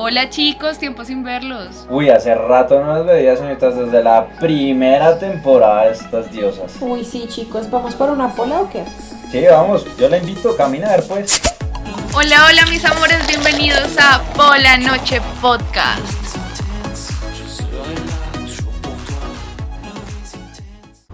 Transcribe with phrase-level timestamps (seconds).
[0.00, 1.84] Hola chicos, tiempo sin verlos.
[1.90, 6.72] Uy, hace rato no las veía, señoritas, desde la primera temporada de estas diosas.
[6.80, 8.84] Uy, sí, chicos, ¿vamos por una pola o qué?
[9.32, 11.42] Sí, vamos, yo la invito a caminar, pues.
[12.14, 16.17] Hola, hola mis amores, bienvenidos a Pola Noche Podcast.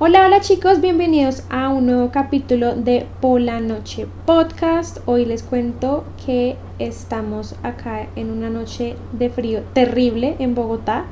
[0.01, 4.99] Hola, hola chicos, bienvenidos a un nuevo capítulo de Pola Noche Podcast.
[5.07, 11.05] Hoy les cuento que estamos acá en una noche de frío terrible en Bogotá.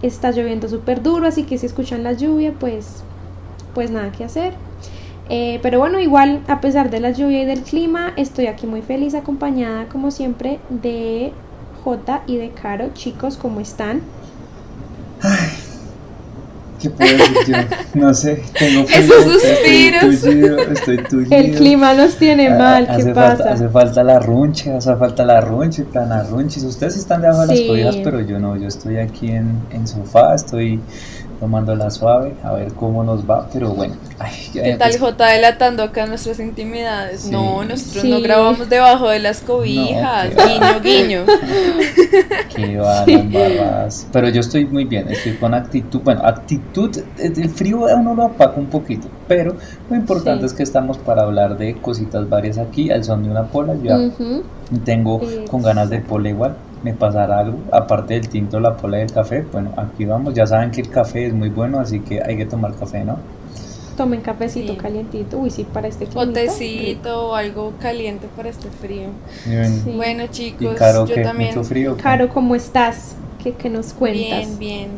[0.00, 3.02] Está lloviendo súper duro, así que si escuchan la lluvia, pues,
[3.74, 4.52] pues nada que hacer.
[5.28, 8.82] Eh, pero bueno, igual a pesar de la lluvia y del clima, estoy aquí muy
[8.82, 11.32] feliz acompañada como siempre de
[11.82, 12.90] J y de Caro.
[12.94, 14.02] Chicos, ¿cómo están?
[16.80, 17.56] ¿Qué puedo decir yo?
[18.00, 20.04] No sé, tengo frío, Esos suspiros.
[20.04, 21.36] Estoy tullido, estoy tullido.
[21.36, 23.36] El clima nos tiene Ah, mal, ¿qué hace pasa?
[23.36, 26.64] Falta, hace falta la runche, hace falta la runche, plan arrunchis.
[26.64, 27.66] Ustedes están debajo de las Sí.
[27.68, 30.80] cobijas, pero yo no, yo estoy aquí en, en sofá, estoy
[31.40, 33.94] tomando la suave, a ver cómo nos va, pero bueno.
[34.18, 37.22] Ay, ya- ¿Qué tal pues, J delatando acá nuestras intimidades?
[37.22, 37.30] Sí.
[37.30, 38.10] No, nosotros Sí.
[38.10, 40.28] no grabamos debajo de las cobijas.
[40.36, 41.20] No, guiño, guiño.
[42.54, 43.16] Que va, Sí.
[43.32, 44.06] las.
[44.12, 46.00] Pero yo estoy muy bien, estoy con actitud.
[46.04, 49.56] Bueno, actitud, el frío a uno lo apaga un poquito, pero
[49.88, 50.46] lo importante Sí.
[50.46, 53.74] es que estamos para hablar de cositas varias aquí, al son de una pola.
[53.76, 54.42] Yo ya Ujú.
[54.84, 59.02] tengo con ganas de pola igual, me pasará algo, aparte del tinto, la pola y
[59.02, 59.44] el café.
[59.52, 62.46] Bueno, aquí vamos, ya saben que el café es muy bueno, así que hay que
[62.46, 63.16] tomar café, ¿no?
[63.96, 64.78] Tomen cafecito Sí.
[64.78, 65.36] calientito.
[65.38, 66.32] Uy, sí, para este O clima.
[66.32, 69.08] tecito o algo caliente para este frío.
[69.44, 69.82] Bien.
[69.84, 69.90] Sí.
[69.94, 71.22] Bueno Y chicos, Caro, yo ¿qué?
[71.22, 71.54] también.
[71.54, 71.92] ¿Mucho frío?
[71.92, 71.96] o?
[71.96, 73.14] Caro, ¿cómo estás?
[73.42, 74.58] ¿Qué, qué nos cuentas?
[74.58, 74.88] Bien, bien.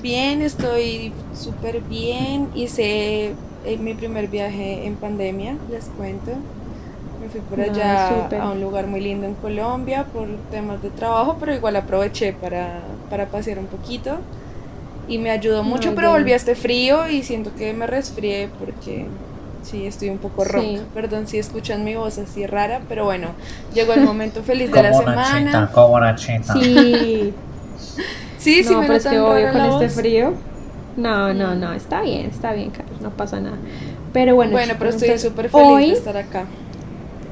[0.00, 2.48] Bien, estoy súper bien.
[2.54, 3.32] Hice
[3.64, 6.32] eh, mi primer viaje en pandemia, les cuento.
[7.24, 10.90] Me fui por Ah, allá a un lugar muy lindo en Colombia por temas de
[10.90, 14.18] trabajo, pero igual aproveché para, para pasear un poquito.
[15.08, 16.20] Y me ayudó mucho, Muy pero bien.
[16.20, 19.06] volví a este frío y siento que me resfrié porque
[19.62, 20.50] sí, estoy un poco Sí.
[20.78, 20.82] ronca.
[20.94, 23.28] Perdón si escuchan mi voz así rara, pero bueno,
[23.72, 25.70] llegó el momento feliz de la Como una semana.
[25.72, 26.52] como una cheta.
[26.54, 27.34] Sí,
[28.38, 30.32] Sí, sí, no, me pero es notan que obvio con la este frío.
[30.96, 33.56] No, no, no, está bien, está bien, Carlos, no pasa nada.
[34.12, 36.44] Pero bueno, Bueno, pero estoy súper feliz hoy, de estar acá.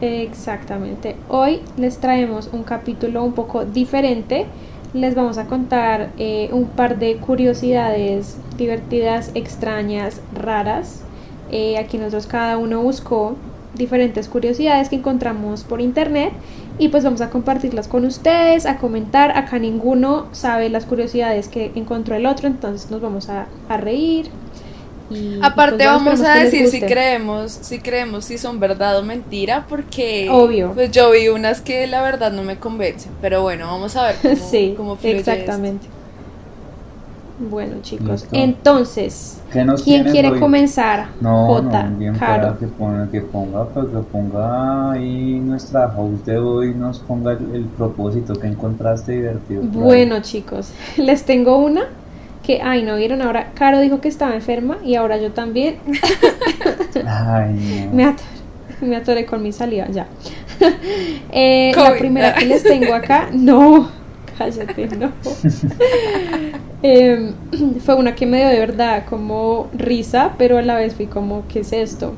[0.03, 1.15] Exactamente.
[1.29, 4.47] Hoy les traemos un capítulo un poco diferente.
[4.95, 11.03] Les vamos a contar eh, un par de curiosidades divertidas, extrañas, raras.
[11.53, 13.37] Eh, aquí nosotros cada uno buscó
[13.75, 16.33] diferentes curiosidades que encontramos por internet
[16.79, 19.39] y pues vamos a compartirlas con ustedes, a comentar.
[19.39, 24.31] Acá ninguno sabe las curiosidades que encontró el otro, entonces nos vamos a, a reír.
[25.15, 29.03] Y- Aparte pues, bueno, vamos a decir si creemos, si creemos si son verdad o
[29.03, 30.73] mentira, porque Obvio.
[30.73, 34.17] pues yo vi unas que la verdad no me convencen, pero bueno, vamos a ver
[34.23, 35.87] cómo, sí, cómo fluye exactamente.
[37.51, 38.37] Bueno, chicos, Listo.
[38.37, 40.39] entonces, ¿Qué nos ¿quién quiere hoy?
[40.39, 41.09] comenzar?
[41.21, 46.25] No, Jota, no, bien para que ponga, que ponga, pues que ponga ahí nuestra host
[46.25, 49.63] de hoy, nos ponga el, el propósito que encontraste divertido.
[49.63, 51.87] Bueno, chicos, les tengo una
[52.43, 55.77] que, ay, no vieron ahora, Caro dijo que estaba enferma y ahora yo también
[57.07, 57.95] Ay, no.
[57.95, 58.29] me atoré,
[58.81, 60.07] me atoré con mi saliva, ya.
[61.35, 63.91] Eh, la primera que les tengo acá, no,
[64.39, 65.11] cállate, no.
[66.83, 67.33] Em,
[67.81, 71.45] fue una que me dio de verdad como risa, pero a la vez fui como,
[71.49, 72.15] ¿qué es esto?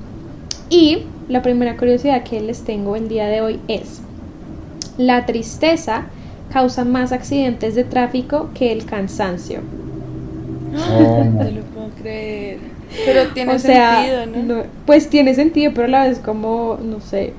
[0.69, 4.01] Y la primera curiosidad que les tengo el día de hoy es,
[4.99, 6.07] la tristeza
[6.53, 9.61] causa más accidentes de tráfico que el cansancio.
[10.89, 11.45] ¿Cómo?
[11.45, 12.59] No lo puedo creer.
[13.05, 14.55] Pero tiene o sea, sentido, ¿no?
[14.57, 17.33] no- pues tiene sentido, pero a la vez como, no sé,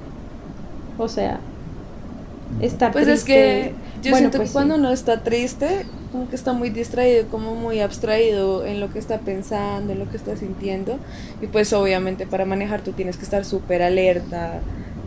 [0.97, 1.39] o sea,
[2.61, 3.33] estar Pues es triste.
[3.33, 3.71] que
[4.03, 4.53] yo Bueno, siento pues que sí.
[4.53, 8.99] cuando uno está triste, como que está muy distraído, como muy abstraído en lo que
[8.99, 10.97] está pensando, en lo que está sintiendo.
[11.41, 14.59] Y pues obviamente para manejar tú tienes que estar súper alerta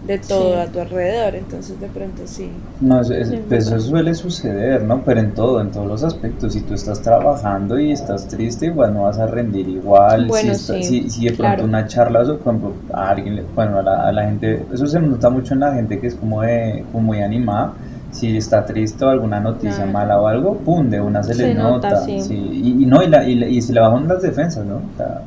[0.09, 0.59] de todo Sí.
[0.61, 1.37] a tu alrededor.
[1.37, 2.51] Entonces de pronto sí.
[2.81, 5.03] No, es- es- Es pues eso suele suceder, ¿no?
[5.05, 6.55] Pero en todo, en todos los aspectos.
[6.55, 10.27] Si tú estás trabajando y estás triste, igual no vas a rendir igual.
[10.27, 11.65] Bueno, si, está- sí, si, si de pronto claro.
[11.65, 14.99] una charla, o por ejemplo, a alguien, bueno, a la, a la gente, eso se
[14.99, 17.75] nota mucho en la gente que es como, de, como muy animada.
[18.11, 19.93] Si está triste o alguna noticia Claro.
[19.93, 22.01] mala o algo, pum, de una se, Se le nota, nota.
[22.07, 22.23] sí.
[22.23, 22.35] sí.
[22.35, 24.77] Y, y no, y, la, y, la- y se le bajan las defensas, ¿no?
[24.77, 25.21] O sea,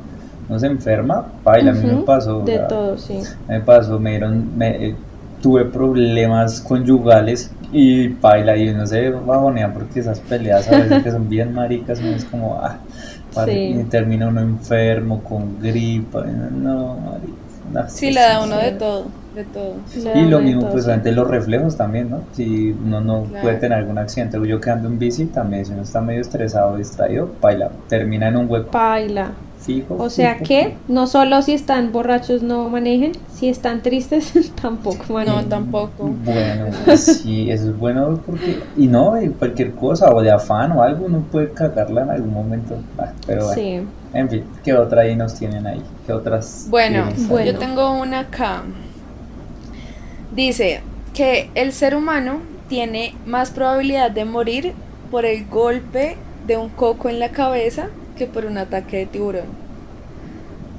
[0.48, 2.40] no se enferma, baila, a mí me pasó.
[2.42, 3.20] De todo, sí.
[3.48, 4.96] me pasó, me dieron, me, eh,
[5.40, 11.10] tuve problemas conyugales y baila y no se bajonea porque esas peleas a veces que
[11.10, 12.76] son bien maricas, no es como, ah,
[13.46, 13.50] Sí.
[13.80, 17.32] y termina uno enfermo con gripa, y no, marica,
[17.72, 19.06] no, Sí, le da uno de todo.
[19.34, 19.76] de todo.
[19.96, 20.90] Le Y lo mismo, todo, pues sí.
[20.90, 22.20] ante los reflejos también, ¿no?
[22.34, 23.42] Si uno no Claro.
[23.42, 26.20] puede tener algún accidente, o yo que ando en bici, también si uno está medio
[26.20, 29.30] estresado distraído, baila, termina en un hueco Paila.
[29.62, 29.96] Fijo.
[29.98, 30.44] O sea fijo.
[30.44, 34.32] que no solo si están borrachos no manejen, si están tristes
[34.62, 35.42] tampoco manejen.
[35.42, 36.10] No, tampoco.
[36.24, 40.82] Bueno, pues sí, eso es bueno porque, y no, cualquier cosa, o de afán o
[40.82, 42.76] algo, uno puede cagarla en algún momento.
[42.98, 43.80] Ah, pero bueno, Sí.
[44.14, 45.82] en fin, ¿qué otra ahí nos tienen ahí?
[46.06, 46.66] ¿Qué otras?
[46.68, 47.08] Bueno?
[47.28, 47.52] Bueno.
[47.52, 48.62] yo tengo una acá.
[50.34, 50.80] Dice
[51.14, 54.72] que el ser humano tiene más probabilidad de morir
[55.10, 56.16] por el golpe
[56.46, 59.46] de un coco en la cabeza que por un ataque de tiburón.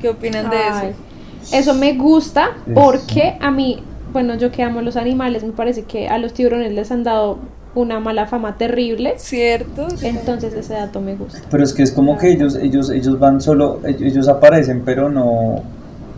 [0.01, 1.56] ¿Qué opinan de Ay, eso?
[1.56, 6.07] Eso me gusta porque a mí, bueno, yo que amo los animales, me parece que
[6.07, 7.39] a los tiburones les han dado
[7.75, 9.15] una mala fama terrible.
[9.18, 9.88] ¿Cierto?
[10.01, 11.39] Entonces ese dato me gusta.
[11.50, 15.63] Pero es que es como que ellos, ellos, ellos van solo, ellos, aparecen, pero no,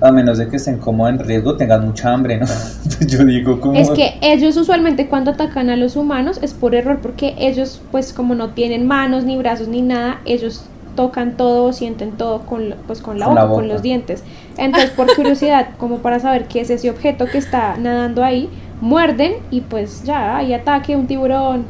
[0.02, 2.46] a menos de que estén como en riesgo, tengan mucha hambre, ¿no?
[3.08, 3.76] Yo digo como...
[3.76, 8.14] Es que ellos usualmente cuando atacan a los humanos es por error porque ellos pues
[8.14, 10.66] como no tienen manos ni brazos ni nada, ellos
[10.96, 14.24] tocan todo, sienten todo con, pues, con la, Con boca, la con los dientes.
[14.58, 18.50] Entonces por curiosidad, como para saber qué es ese objeto que está nadando ahí,
[18.82, 21.66] muerden y pues ya hay ataque, un tiburón.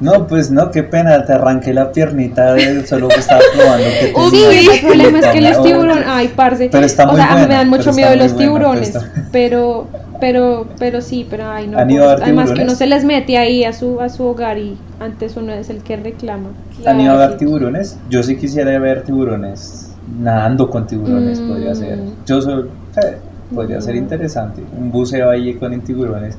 [0.00, 4.14] No, pues no, qué pena, te arranqué la piernita de solo que estaba probando que
[4.30, 6.68] Sí, el problema es que los tiburones, ay, parce.
[6.70, 8.88] Pero está o sea, a mí me dan mucho miedo de los buena, pero tiburones,
[8.90, 9.88] está- pero,
[10.20, 11.78] pero, pero sí, pero ay, no.
[11.78, 14.08] ¿Han ido a pobres- ver Además que uno se les mete ahí a su, a
[14.08, 16.50] su hogar y antes uno es el que reclama.
[16.86, 17.38] ¿Han ido a ver sí.
[17.38, 17.98] tiburones?
[18.10, 21.48] Yo sí quisiera ver tiburones, nadando con tiburones Mm.
[21.48, 21.98] podría ser.
[22.26, 22.62] Yo soy,
[23.04, 23.16] eh,
[23.54, 23.98] podría ser Mm.
[23.98, 26.36] interesante, un buceo ahí con tiburones,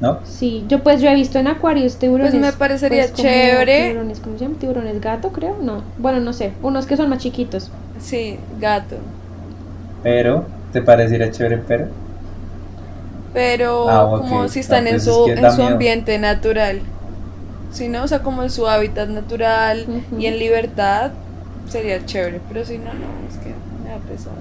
[0.00, 0.18] ¿no?
[0.24, 2.32] Sí, yo pues yo he visto en acuarios tiburones.
[2.34, 3.88] Pues me parecería como chévere.
[3.88, 4.56] Tiburones, ¿cómo se llama?
[4.58, 5.82] Tiburones gato, creo, no.
[5.98, 7.70] Bueno, no sé, unos que son más chiquitos.
[8.00, 8.96] Sí, gato.
[10.02, 11.86] Pero, ¿te parecería chévere, pero?
[13.34, 15.68] Pero Ah, como si están Ah, en pues es su, que en su miedo.
[15.72, 16.80] ambiente natural.
[17.72, 19.84] Si no, o sea, como en su hábitat natural
[20.18, 21.10] y en libertad,
[21.68, 22.40] sería chévere.
[22.48, 23.48] Pero si no, no, es que
[23.82, 24.32] me da pesar.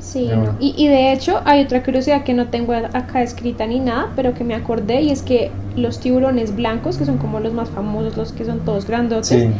[0.00, 0.36] Sí, No.
[0.44, 0.56] no.
[0.60, 4.34] Y, y de hecho hay otra curiosidad que no tengo acá escrita ni nada, pero
[4.34, 8.16] que me acordé y es que los tiburones blancos, que son como los más famosos,
[8.16, 9.50] los que son todos grandotes, Sí.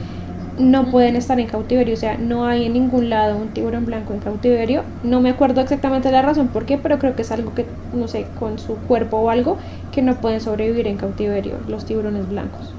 [0.58, 4.12] No pueden estar en cautiverio, o sea, no hay en ningún lado un tiburón blanco
[4.14, 4.84] en cautiverio.
[5.02, 8.08] No me acuerdo exactamente la razón por qué, pero creo que es algo que, no
[8.08, 9.58] sé, con su cuerpo o algo,
[9.90, 12.76] que no pueden sobrevivir en cautiverio, los tiburones blancos.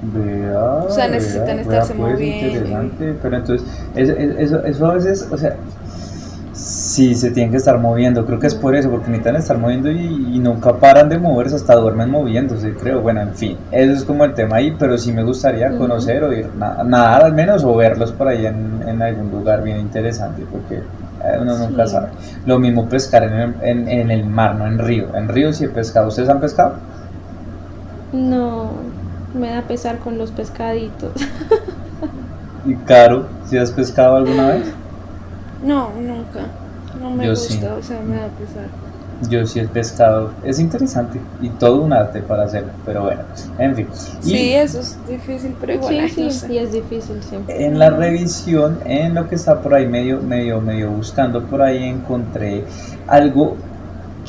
[0.00, 2.62] Vea, O sea, necesitan vea, estarse vea, pues, moviendo.
[2.62, 5.56] interesante, pero entonces, eso, eso, eso a veces, o sea,
[6.98, 9.90] sí se tienen que estar moviendo, creo que es por eso, porque necesitan estar moviendo
[9.90, 9.96] y,
[10.34, 14.24] y nunca paran de moverse, hasta duermen moviéndose, creo, bueno, en fin, eso es como
[14.24, 17.74] el tema ahí, pero sí me gustaría conocer o ir, na- nadar al menos, o
[17.76, 21.92] verlos por ahí en, en algún lugar bien interesante, porque eh, uno nunca Sí.
[21.92, 22.08] sabe.
[22.46, 25.64] Lo mismo pescar en el, en, en el mar, no en río, en río sí
[25.64, 26.74] he pescado, ¿ustedes han pescado?
[28.12, 28.70] No,
[29.34, 31.12] me da pesar con los pescaditos.
[32.64, 34.76] Y Caro, ¿si has pescado alguna vez?
[35.60, 36.50] No, nunca.
[37.08, 37.64] No me Yo gusta, sí.
[37.78, 38.66] o sea, me da pesar.
[39.28, 43.22] Yo sí he pescado, es interesante y todo un arte para hacerlo, pero bueno,
[43.58, 43.88] en fin.
[44.22, 46.52] Y Sí, eso es difícil, pero igual, sí, sí, no sé.
[46.52, 47.36] y es difícil, sí.
[47.48, 51.82] en la revisión, en lo que está por ahí medio, medio, medio buscando por ahí,
[51.84, 52.64] encontré
[53.08, 53.56] algo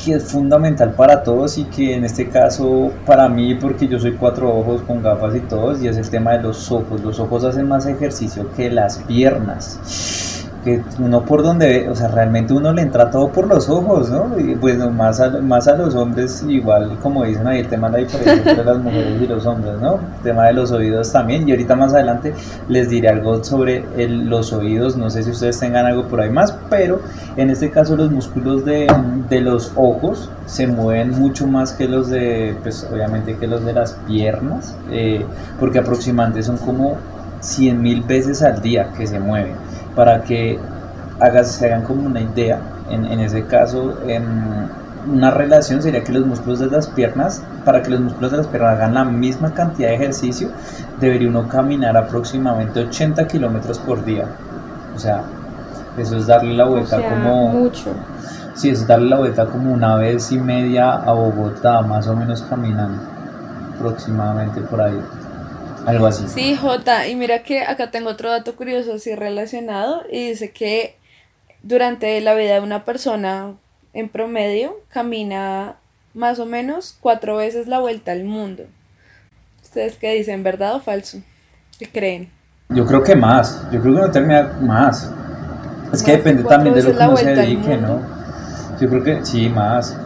[0.04, 4.12] que es fundamental para todos y que en este caso para mí, porque yo soy
[4.14, 7.00] cuatro ojos con gafas y todos, y es el tema de los ojos.
[7.02, 10.39] Los ojos hacen más ejercicio que las piernas.
[10.64, 14.10] Que uno por donde ve, o sea, realmente uno le entra todo por los ojos,
[14.10, 14.38] ¿no?
[14.38, 17.88] Y pues no, más a, más a los hombres, igual como dicen ahí, el tema
[17.88, 19.94] de la diferencia entre las mujeres y los hombres, ¿no?
[19.94, 21.48] El tema de los oídos también.
[21.48, 22.34] Y ahorita más adelante
[22.68, 26.30] les diré algo sobre el- los oídos, no sé si ustedes tengan algo por ahí
[26.30, 27.00] más, pero
[27.38, 28.86] en este caso los músculos de,
[29.30, 33.72] de los ojos se mueven mucho más que los de, pues obviamente que los de
[33.72, 35.24] las piernas, eh,
[35.58, 36.96] porque aproximadamente son como
[37.40, 39.54] 100 mil veces al día que se mueven.
[39.94, 40.58] Para que
[41.18, 44.22] hagas, se hagan como una idea, en, en ese caso, em,
[45.06, 48.46] una relación sería que los músculos de las piernas, para que los músculos de las
[48.46, 50.50] piernas hagan la misma cantidad de ejercicio,
[51.00, 54.26] debería uno caminar aproximadamente 80 kilómetros por día.
[54.94, 55.22] O sea,
[55.96, 57.48] eso es darle la O vuelta sea, como...
[57.48, 57.90] mucho.
[58.54, 62.42] Sí, es darle la vuelta como una vez y media a Bogotá, más o menos
[62.42, 62.98] caminando,
[63.76, 65.00] aproximadamente por ahí.
[65.86, 66.28] Algo así.
[66.28, 70.96] Sí, Jota, y mira que acá tengo otro dato curioso así relacionado y dice que
[71.62, 73.54] durante la vida de una persona
[73.92, 75.76] en promedio camina
[76.14, 78.64] más o menos cuatro veces la vuelta al mundo.
[79.62, 81.18] ¿Ustedes qué dicen, verdad o falso?
[81.78, 82.30] ¿Qué creen?
[82.68, 85.10] Yo creo que más, yo creo que no termina más.
[85.92, 88.00] Es que depende también de lo que uno se dedique, ¿no?
[88.80, 89.96] Yo creo que sí, más.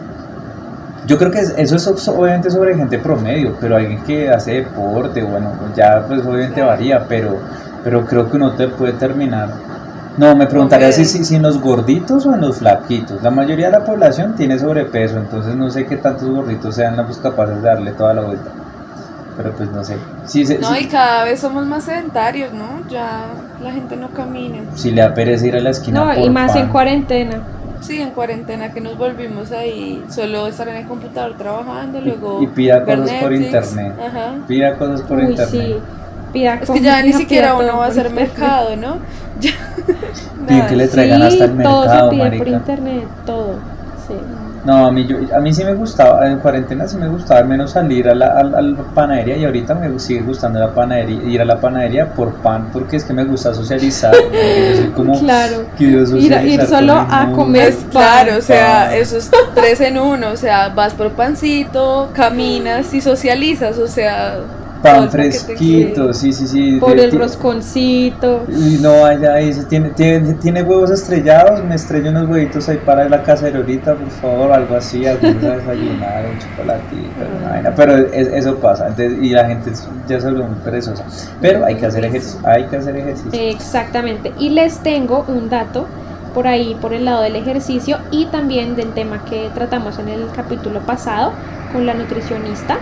[1.07, 5.21] Yo creo que es- eso es obviamente sobre gente promedio, pero alguien que hace deporte,
[5.23, 7.37] bueno, ya pues obviamente varía, pero,
[7.83, 9.49] pero creo que uno te puede terminar.
[10.17, 11.07] No, me preguntaría si, Ok.
[11.07, 13.21] si, si en los gorditos o en los flaquitos.
[13.21, 17.17] La mayoría de la población tiene sobrepeso, entonces no sé qué tantos gorditos sean pues,
[17.17, 18.49] capaces de darle toda la vuelta.
[19.37, 19.97] Pero pues no sé.
[20.25, 22.87] Si, se- No, si- y cada vez somos más sedentarios, ¿no?
[22.89, 23.25] Ya
[23.61, 24.59] la gente no camina.
[24.75, 26.71] si le da pereza ir a la esquina No, y por más en pan.
[26.71, 27.41] cuarentena.
[27.85, 32.47] Sí, en cuarentena que nos volvimos ahí, solo estar en el computador trabajando, luego y
[32.47, 33.93] pida cosas por internet.
[34.07, 34.35] Ajá.
[34.47, 35.49] Pida cosas por Uy, internet.
[35.49, 35.75] sí.
[36.33, 38.97] Pida Es que ya ni siquiera uno todo va a por hacer mercado, ¿no?
[40.47, 40.67] Ya.
[40.67, 42.57] Que le traigan Sí, hasta el todo mercado, se pide por marica.
[42.57, 43.53] internet, todo.
[44.07, 44.13] Sí.
[44.65, 47.47] No, a mí, yo, a mí sí me gustaba, en cuarentena sí me gustaba al
[47.47, 50.73] menos salir a la, a la- a la panadería y ahorita me sigue gustando la
[50.73, 54.11] panadería, ir a la panadería por pan, porque es que me gusta socializar.
[54.13, 55.65] yo como Claro.
[55.77, 58.93] Ir, solo a comer Pues claro, o sea, pan.
[58.95, 64.37] eso es tres en uno, o sea, vas por pancito, caminas y socializas, o sea,
[64.81, 66.77] pan fresquito, sí, sí, sí.
[66.79, 68.43] por el rosconcito.
[68.49, 73.09] Y no ahí, se tiene, tiene, tiene huevos estrellados, me estrello unos huevitos ahí para
[73.09, 78.27] la cacerolita, por favor, algo así, algo para desayunar, un chocolatito, una vaina, pero es-
[78.27, 79.71] eso pasa, entonces, y la gente
[80.07, 81.03] ya se vuelve muy perezosa,
[81.41, 83.31] pero hay que hacer ejercicio, hay que hacer ejercicio.
[83.33, 84.33] Exactamente.
[84.37, 85.87] Y les tengo un dato
[86.33, 90.27] por ahí, por el lado del ejercicio y también del tema que tratamos en el
[90.35, 91.31] capítulo pasado
[91.71, 92.77] con la nutricionista.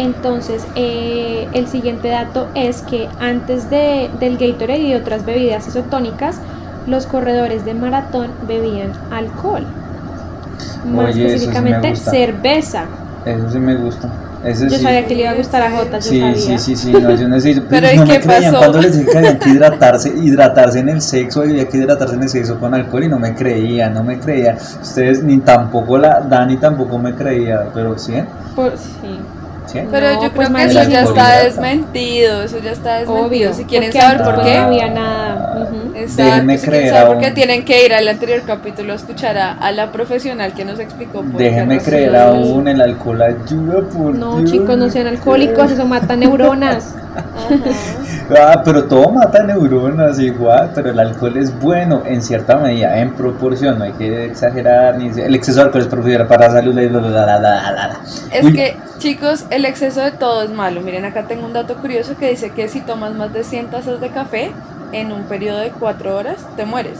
[0.00, 5.68] Entonces, eh, el siguiente dato es que antes de, del Gatorade y de otras bebidas
[5.68, 6.38] isotónicas,
[6.86, 9.62] los corredores de maratón bebían alcohol.
[10.86, 12.84] Más Oye, sí específicamente cerveza.
[13.26, 14.08] Eso sí me gusta.
[14.42, 14.82] Eso Yo sí.
[14.82, 16.34] sabía que le iba a gustar a Jota, Sí, sabía.
[16.34, 17.66] sí, sí, sí, no, yo necesito.
[17.68, 18.58] Pero, ¿y no qué me creían pasó?
[18.58, 22.22] cuando les dije que había que hidratarse, hidratarse en el sexo, había que hidratarse en
[22.22, 24.56] el sexo con alcohol y no me creían, no me creían.
[24.80, 28.14] Ustedes ni tampoco la Dani tampoco me creía, pero sí,
[28.56, 29.20] Por- sí.
[29.72, 29.80] Sí.
[29.90, 33.26] Pero No, yo pues, creo que eso ya está desmentido, eso ya está desmentido.
[33.26, 33.54] Obvio.
[33.54, 35.68] si quieren saber por qué, No había nada.
[35.94, 38.92] Exacto, Déjenme si creer saber a por qué un- tienen que ir al anterior capítulo
[38.92, 41.90] a escuchar a, a la profesional que nos explicó por qué Déjenme razón.
[41.92, 44.50] creer aún, el alcohol ayuda por No, Dios.
[44.50, 46.94] chicos, no sean alcohólicos, eso mata neuronas.
[48.38, 53.12] Ah, pero todo mata neuronas igual, pero el alcohol es bueno en cierta medida, en
[53.14, 56.72] proporción, no hay que exagerar, ni el exceso de alcohol es perjudicial para la salud.
[56.74, 58.00] bla, bla, bla, bla, bla, bla.
[58.30, 60.80] Es Uy, que, chicos, el exceso de todo es malo.
[60.82, 64.00] Miren, acá tengo un dato curioso que dice que si tomas más de 100 tazas
[64.00, 64.52] de café
[64.92, 66.98] en un periodo de 4 horas, te mueres.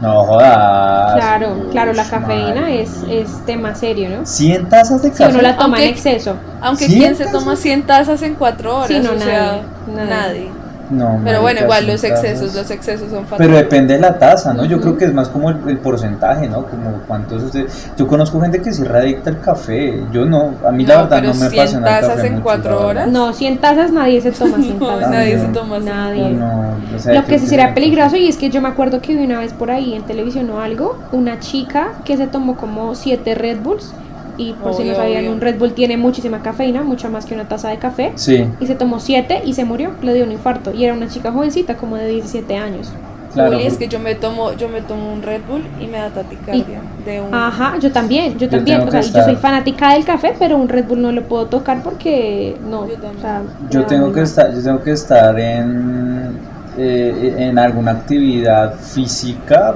[0.00, 1.14] No jodas.
[1.14, 4.24] Claro, claro, la cafeína es, es tema serio, ¿no?
[4.24, 5.32] 100 tazas de Si café.
[5.34, 6.36] uno la toma en exceso.
[6.62, 8.88] Aunque ¿100 ¿quién se toma 100 tazas en 4 horas?
[8.88, 10.10] Sí, no, o nadie, sea, nadie.
[10.10, 10.50] nadie.
[10.90, 13.56] No, Pero bueno, igual 100 los excesos, los excesos son Pero fatales.
[13.56, 14.64] depende de la taza, ¿no?
[14.64, 16.64] Yo creo que es más como el, el porcentaje, ¿no?
[16.66, 17.90] Como cuántos ustedes...
[17.96, 20.02] Yo conozco gente que sí es adicta al café.
[20.12, 22.26] Yo no, a mí la No, verdad pero no me 100 apasiona el tazas café
[22.26, 22.90] en mucho, cuatro la verdad.
[23.04, 23.08] horas.
[23.12, 25.10] No, 100 tazas nadie se toma 100 No, tazas.
[25.10, 25.78] nadie se toma.
[25.78, 26.30] Nadie.
[26.30, 27.74] No, no, o sea, Lo que sí que sería no.
[27.74, 30.50] peligroso y es que yo me acuerdo que vi una vez por ahí en televisión
[30.50, 33.92] o algo, una chica que se tomó como 7 Red Bulls
[34.40, 35.32] y por si no sabían, obvio.
[35.32, 38.12] un Red Bull tiene muchísima cafeína, mucha más que una taza de café.
[38.14, 40.72] Sí, Y se tomó 7 y se murió, le dio un infarto.
[40.72, 42.90] Y era una chica jovencita, como de 17 años.
[43.34, 43.58] claro.
[43.58, 46.08] Uy, es que yo me tomo, yo me tomo un Red Bull y me da
[46.08, 48.80] taticardia de un Ajá, yo también, yo Yo también.
[48.80, 51.82] O sea, yo soy fanática del café, pero un Red Bull no lo puedo tocar
[51.82, 52.88] porque no.
[52.88, 53.18] Yo también.
[53.18, 56.38] o sea, Yo tengo que estar, yo tengo que estar en,
[56.78, 59.74] eh, en alguna actividad física,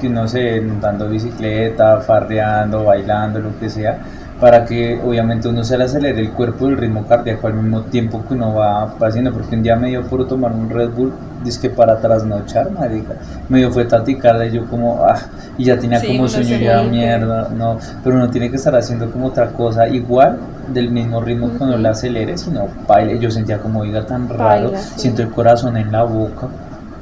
[0.00, 3.98] que no sé, dando bicicleta, farreando, bailando, lo que sea,
[4.40, 7.82] para que obviamente uno se le acelere el cuerpo y el ritmo cardíaco al mismo
[7.82, 11.12] tiempo que uno va haciendo, porque un día me dio por tomar un Red Bull,
[11.60, 13.14] que para trasnochar, marica,
[13.48, 15.16] me dio fue taticarla y yo como, ah,
[15.56, 19.10] y ya tenía Sí, como sueño ya mierda, no, pero uno tiene que estar haciendo
[19.10, 21.78] como otra cosa igual del mismo ritmo uno Ujú.
[21.78, 25.00] le acelere, sino baile, yo sentía como oiga tan raro, Baila, sí.
[25.00, 26.48] siento el corazón en la boca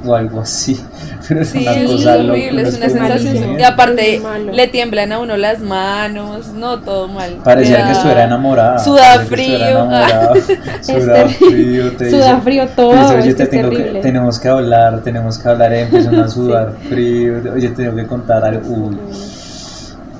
[0.06, 0.80] o algo así,
[1.28, 3.58] pero es Sí, una es cosa loca, horrible, es una sensación.
[3.60, 7.38] Y aparte, le tiemblan a uno las manos, no, todo mal.
[7.42, 8.78] Parecía que estuviera enamorada.
[8.78, 9.56] Suda frío.
[9.56, 10.32] enamorada,
[10.82, 14.48] Suda frío, te Suda dice- frío todo, dice, oye, te es tengo que, tenemos que
[14.48, 18.96] hablar, tenemos que hablar, empieza a sudar frío, oye, tengo que contar algo, uy,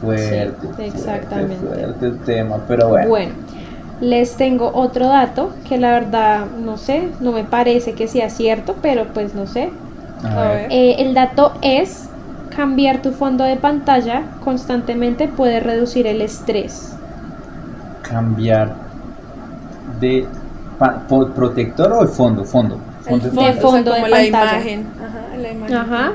[0.00, 1.66] fuerte, Sí, fuerte, exactamente.
[1.66, 3.32] fuerte el tema, pero bueno, Bueno,
[4.00, 8.76] les tengo otro dato que la verdad no sé, no me parece que sea cierto,
[8.80, 9.70] pero pues no sé.
[10.24, 10.66] a ver.
[10.70, 12.08] Eh, el dato es
[12.54, 16.94] cambiar tu fondo de pantalla constantemente puede reducir el estrés.
[18.02, 18.74] cambiar
[20.00, 20.26] de
[21.34, 24.10] protector o el fondo, fondo, El Fondo de fondo, De o sea, fondo como de
[24.10, 24.52] la pantalla.
[24.58, 24.86] imagen.
[24.98, 25.76] Ajá, la imagen.
[25.76, 26.12] Ajá.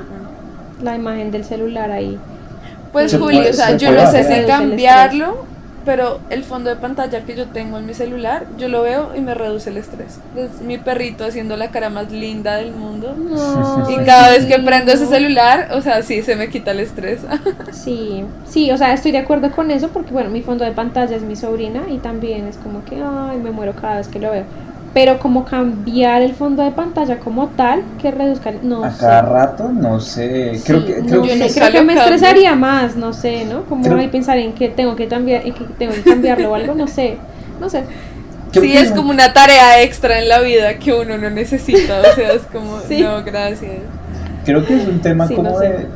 [0.81, 2.17] la imagen del celular ahí.
[2.91, 5.45] Pues Julio, o sea, se yo no sé si cambiarlo,
[5.85, 9.21] pero el fondo de pantalla que yo tengo en mi celular, yo lo veo y
[9.21, 10.19] me reduce el estrés.
[10.35, 13.15] Es mi perrito haciendo la cara más linda del mundo.
[13.89, 17.21] Y cada vez que prendo ese celular, o sea, sí, se me quita el estrés.
[17.71, 21.15] Sí, sí, o sea, estoy de acuerdo con eso porque, bueno, mi fondo de pantalla
[21.15, 24.31] es mi sobrina y también es como que, ay, me muero cada vez que lo
[24.31, 24.45] veo.
[24.93, 29.00] Pero como cambiar el fondo de pantalla como tal, que reduzca, no A sé.
[29.00, 30.59] cada rato, no sé.
[30.65, 32.03] Creo Sí, que, no creo que creo que me cambio.
[32.03, 33.63] estresaría más, no sé, ¿no?
[33.63, 36.55] Como Creo- ahí pensar en que tengo que cambiar, en que tengo que cambiarlo o
[36.55, 37.17] algo, no sé,
[37.59, 37.83] no sé.
[38.51, 42.00] Sí, es como una tarea extra en la vida que uno no necesita.
[42.01, 43.01] O sea, es como, Sí.
[43.01, 43.71] no, gracias.
[44.45, 45.69] Creo que es un tema Sí, como no sé.
[45.69, 45.88] de,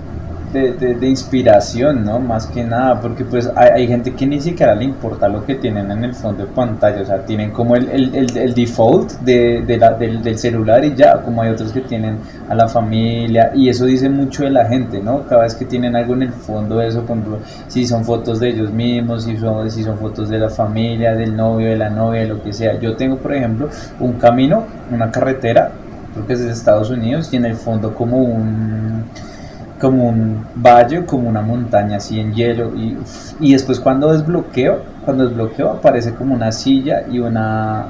[0.54, 2.20] de, de- de inspiración, ¿no?
[2.20, 5.56] Más que nada, porque pues hay, hay gente que ni siquiera le importa lo que
[5.56, 9.12] tienen en el fondo de pantalla, o sea, tienen como el, el, el, el default
[9.22, 12.18] de, de la- del, del celular y ya, como hay otros que tienen
[12.50, 15.24] a la familia, y eso dice mucho de la gente, ¿no?
[15.27, 18.50] Cada vez que tienen algo en el fondo, eso, por ejemplo, si son fotos de
[18.50, 22.22] ellos mismos, si son, si son fotos de la familia, del novio, de la novia,
[22.22, 22.80] de lo que sea.
[22.80, 25.72] Yo tengo, por ejemplo, un camino, una carretera,
[26.13, 29.04] creo que es de Estados Unidos, y en el fondo como un
[29.80, 32.98] como un valle, como una montaña así en hielo y,
[33.40, 37.88] y después cuando desbloqueo, cuando desbloqueo aparece como una silla y una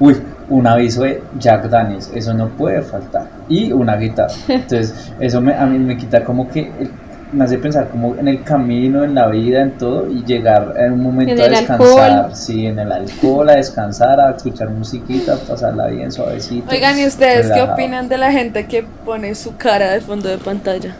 [0.00, 0.16] uy,
[0.48, 4.32] un aviso de Jack Daniels, eso no puede faltar y una guitarra.
[4.48, 6.90] Entonces, eso me, a mí me quita como que el-
[7.30, 10.92] me hace pensar como en el camino, en la vida, en todo y llegar en
[10.94, 12.34] un momento En a descansar, alcohol.
[12.34, 16.70] sí, en el alcohol, a descansar, a escuchar musiquita, pasarla bien suavecito.
[16.70, 20.38] Oigan, ¿y ustedes qué opinan de la gente que pone su cara de fondo de
[20.38, 20.94] pantalla?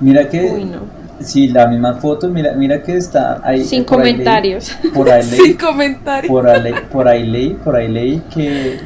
[0.00, 0.78] Mira que Uy, no.
[1.20, 3.64] Sí, la misma foto, mira, mira que está ahí.
[3.64, 4.76] Sin por ahí leí- comentarios.
[4.92, 6.30] por ahí leí, Sin comentarios.
[6.30, 8.80] por ahí leí, por ahí leí, por ahí leí que,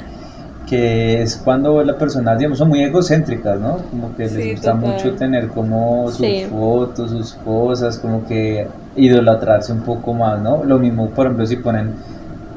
[0.69, 3.79] que es cuando las personas, digamos, son muy egocéntricas, ¿no?
[3.91, 4.91] Como que les Sí, gusta total.
[4.91, 6.47] mucho tener como sus Sí.
[6.51, 10.63] fotos, sus cosas, como que idolatrarse un poco más, ¿no?
[10.65, 11.93] Lo mismo, por ejemplo, si ponen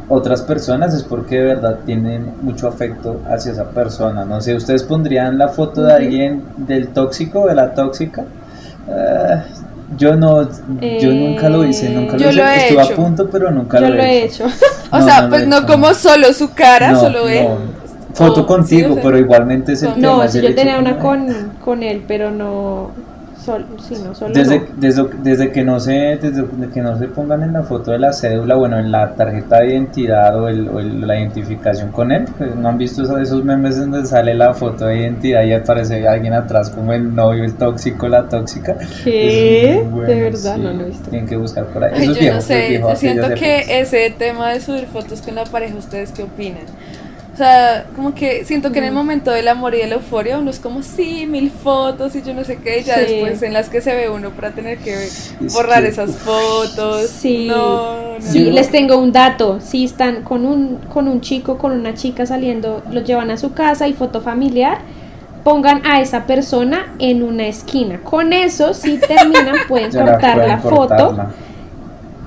[0.09, 4.25] otras personas es porque de verdad tienen mucho afecto hacia esa persona.
[4.25, 8.25] No sé, ¿ustedes pondrían la foto de alguien del tóxico, de la tóxica?
[8.89, 9.43] Ah,
[9.97, 10.49] yo no,
[10.99, 12.39] yo nunca lo hice, nunca lo Yo hice.
[12.39, 12.93] lo he Estuve hecho.
[12.93, 14.45] a punto, pero nunca Yo lo he hecho.
[14.91, 17.27] O No, sea, no lo pues he no hecho, como solo su cara, No, solo
[17.29, 17.47] él.
[18.13, 20.07] Foto Oh, contigo, sí, o sea- pero igualmente es el tema.
[20.07, 22.91] No, es si yo hecho tenía una con, con él, pero no.
[23.43, 24.65] Sol, sí, no, solo Desde, no.
[24.77, 28.13] desde, desde que no se desde que no se pongan en la foto de la
[28.13, 32.25] cédula, bueno, en la tarjeta de identidad o, el, o el- la identificación con él,
[32.37, 36.07] pues, ¿no han visto esos, esos memes donde sale la foto de identidad y aparece
[36.07, 38.75] alguien atrás como el novio, el tóxico, la tóxica?
[39.03, 39.83] ¿Qué?
[40.07, 40.55] ¿De verdad?
[40.55, 40.61] sí.
[40.61, 41.09] No lo he visto.
[41.09, 41.91] Tienen que buscar por ahí.
[41.95, 45.21] Ay, Eso es yo viejo, no sé, yo siento que ese tema de subir fotos
[45.21, 46.61] con la pareja, ¿ustedes qué opinan?
[47.33, 50.37] O sea, como que siento que en el momento del amor y de la euforia
[50.37, 53.01] uno es como, sí, mil fotos y yo no sé qué, y ya Sí.
[53.13, 57.07] después en las que se ve uno para tener que Es borrar que- esas fotos.
[57.07, 57.47] Sí.
[57.47, 58.21] No, no.
[58.21, 59.59] Sí, les tengo un dato.
[59.61, 63.53] Si están con un, con un chico, con una chica saliendo, los llevan a su
[63.53, 64.79] casa y foto familiar,
[65.45, 68.01] pongan a esa persona en una esquina.
[68.03, 71.31] Con eso, si terminan, pueden Ya la cortar pueden la foto cortarla.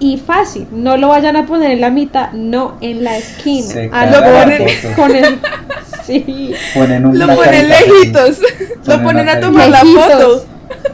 [0.00, 0.66] Y fácil.
[0.72, 3.66] No lo vayan a poner en la mitad, no en la esquina.
[3.68, 5.38] Se Ah, lo la ponen con el.
[6.04, 6.52] Sí.
[6.74, 8.38] Ponen un, Lo ponen lejitos,
[8.84, 10.04] lo Ponen a tomar la Lejitos.
[10.12, 10.46] foto.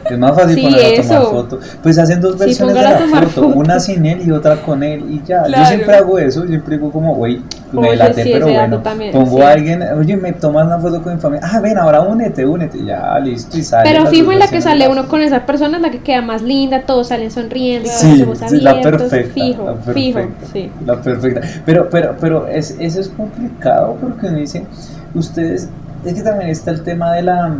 [0.09, 1.59] Es más fácil Sí, poner a tomar foto.
[1.83, 3.47] Pues hacen dos Sí, versiones de la foto, foto.
[3.47, 5.43] una sin él y otra con él y ya.
[5.43, 5.63] Claro.
[5.63, 9.43] Yo siempre hago eso, siempre digo como, oye, me delaté, sí, pero bueno, también, pongo
[9.43, 12.83] a alguien, oye, me tomas una foto con mi familia, ah, ven, ahora únete, únete,
[12.83, 13.89] ya, listo, y sale.
[13.89, 16.41] Pero fijo en la que sale uno con esa persona, es la que queda más
[16.41, 20.71] linda, todos salen sonriendo, Sí, sí, la abiertos, perfecta, fijo, la fijo, perfecta, sí.
[20.85, 21.41] La perfecta.
[21.65, 24.65] Pero, pero, pero es, eso es complicado porque uno dice,
[25.15, 25.69] ustedes,
[26.03, 27.51] es que también está el tema de la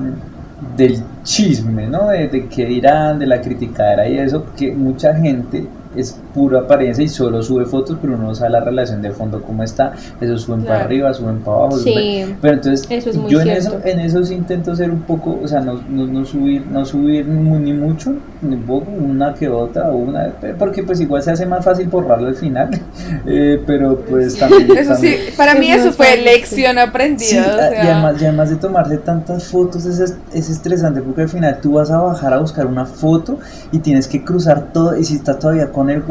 [0.78, 2.08] del chisme, ¿no?
[2.08, 7.04] De, de qué dirán, de la criticadera y eso, que mucha gente es pura apariencia
[7.04, 10.38] y solo sube fotos, pero uno no sabe la relación de fondo cómo está, eso
[10.38, 10.86] suben para Claro.
[10.86, 11.94] arriba, suben para abajo, Sí.
[11.94, 15.02] suben- pero entonces Eso es muy yo en eso, en eso sí intento ser un
[15.02, 19.48] poco, o sea, no, no, no subir, no subir ni mucho, ni poco, una que
[19.50, 22.70] otra, una, porque pues igual se hace más fácil borrarlo al final,
[23.26, 24.70] eh, pero pues también...
[24.78, 27.28] Eso sí, también- para mí Es eso fue fácil, lección aprendida.
[27.28, 31.02] Sí, o sea, y, además, y además de tomarse tantas fotos es, es es estresante
[31.02, 33.38] porque al final tú vas a bajar a buscar una foto
[33.72, 36.02] y tienes que cruzar todo y si estás todavía con el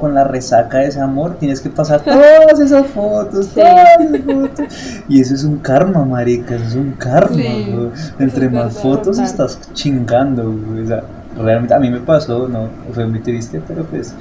[0.00, 3.60] con la resaca de ese amor, tienes que pasar todas esas fotos, Sí.
[3.60, 5.02] todas esas fotos.
[5.08, 7.34] Y eso es un karma, marica, eso es un karma.
[7.36, 7.74] Sí,
[8.18, 10.48] Entre más fotos estás chingando.
[10.82, 11.02] O sea,
[11.38, 14.14] realmente a mí me pasó, no, fue muy triste, pero pues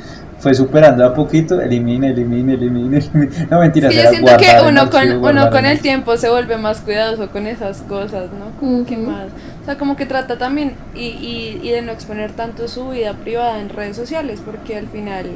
[0.43, 3.47] fue superando a poquito, elimina, elimina, elimina, elimina.
[3.49, 6.82] No mentira, Sí, yo siento que uno con, uno con el tiempo se vuelve más
[6.82, 8.51] cuidadoso con esas cosas, ¿no?
[8.60, 9.27] Como que más.
[9.62, 13.13] O sea, como que trata también y, y, y de no exponer tanto su vida
[13.13, 15.27] privada en redes sociales, porque al final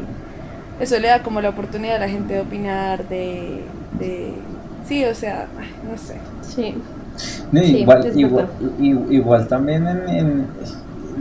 [0.82, 3.64] eso le da como la oportunidad a la gente de opinar, de.
[3.98, 4.34] de
[4.86, 5.48] sí, o sea,
[5.90, 6.16] no sé.
[6.42, 6.76] Sí.
[7.54, 8.50] No, Sí, igual,
[9.10, 10.48] igual, también en, en-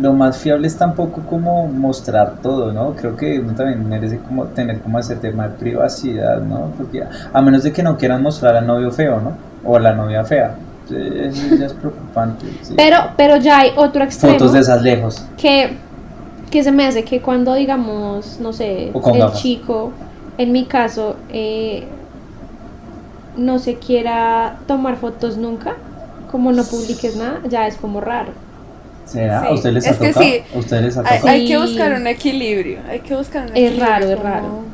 [0.00, 2.94] lo más fiable es tampoco como mostrar todo, ¿no?
[2.94, 6.72] Creo que uno también merece como tener como ese tema de privacidad, ¿no?
[6.76, 9.32] Porque a menos de que no quieran mostrar al novio feo, ¿no?
[9.64, 10.54] O a la novia fea.
[10.90, 12.46] Eso ya es preocupante.
[12.62, 12.74] sí.
[12.76, 15.26] Pero, pero ya hay otro extremo Fotos de esas lejos.
[15.36, 15.76] que,
[16.50, 19.40] que se me hace que cuando digamos, no sé, el gafas.
[19.40, 19.92] chico,
[20.38, 21.86] en mi caso, eh,
[23.36, 25.74] no se quiera tomar fotos nunca,
[26.30, 28.32] como no publiques nada, ya es como raro.
[29.06, 29.40] ¿Será?
[29.42, 30.26] Sí, ¿A ustedes les ha es que tocado?
[30.26, 30.42] sí.
[30.54, 31.28] ¿A ustedes les ha Hay, tocado?
[31.28, 32.80] hay que buscar un equilibrio.
[32.88, 33.86] Hay que buscar un Es equilibrio.
[33.86, 34.64] raro, es raro.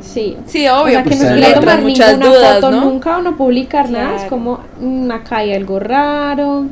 [0.00, 0.36] Sí.
[0.46, 2.54] Sí, O obvio, sea, que no pues, se le quiera entran tomar muchas ninguna dudas,
[2.60, 2.80] foto ¿no?
[2.80, 6.66] nunca o no publicar nada, es como, mm, acá hay algo raro.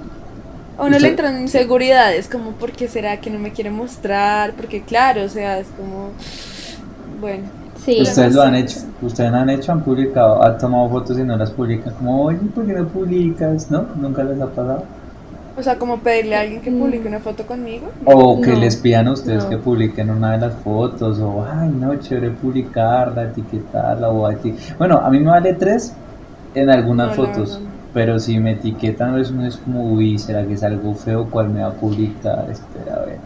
[0.77, 4.55] A uno le entran inseguridades, como, ¿por qué será que no me quiere mostrar?
[4.55, 6.11] Porque, claro, o sea, es como.
[7.21, 7.45] Bueno.
[7.85, 8.01] Sí.
[8.03, 11.51] Ustedes lo han hecho, ustedes han hecho, han publicado, han tomado fotos y no las
[11.51, 13.71] publican, como, oye, ¿por qué no publicas?
[13.71, 13.87] ¿No?
[13.97, 14.85] ¿Nunca les ha pasado?
[15.57, 16.79] O sea, como pedirle a alguien que Mm.
[16.81, 17.87] publique una foto conmigo.
[18.07, 19.51] O que No, les pidan a ustedes no.
[19.51, 24.99] que publiquen una de las fotos, o ay, no, chévere publicarla, etiquetarla, o eti- Bueno,
[24.99, 25.95] a mí me vale tres
[26.55, 27.69] en algunas No, no, fotos, no.
[27.93, 31.31] pero si me etiquetan, es, es como, uy, ¿será que es algo feo?
[31.31, 32.47] ¿Cuál me va a publicar?
[32.51, 33.19] Espera, a ver.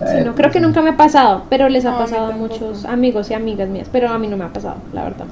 [0.00, 2.26] A Sí, ver, no, creo que nunca me ha pasado, pero les ha No, pasado
[2.26, 5.26] a muchos amigos y amigas mías, pero a mí no me ha pasado, la verdad.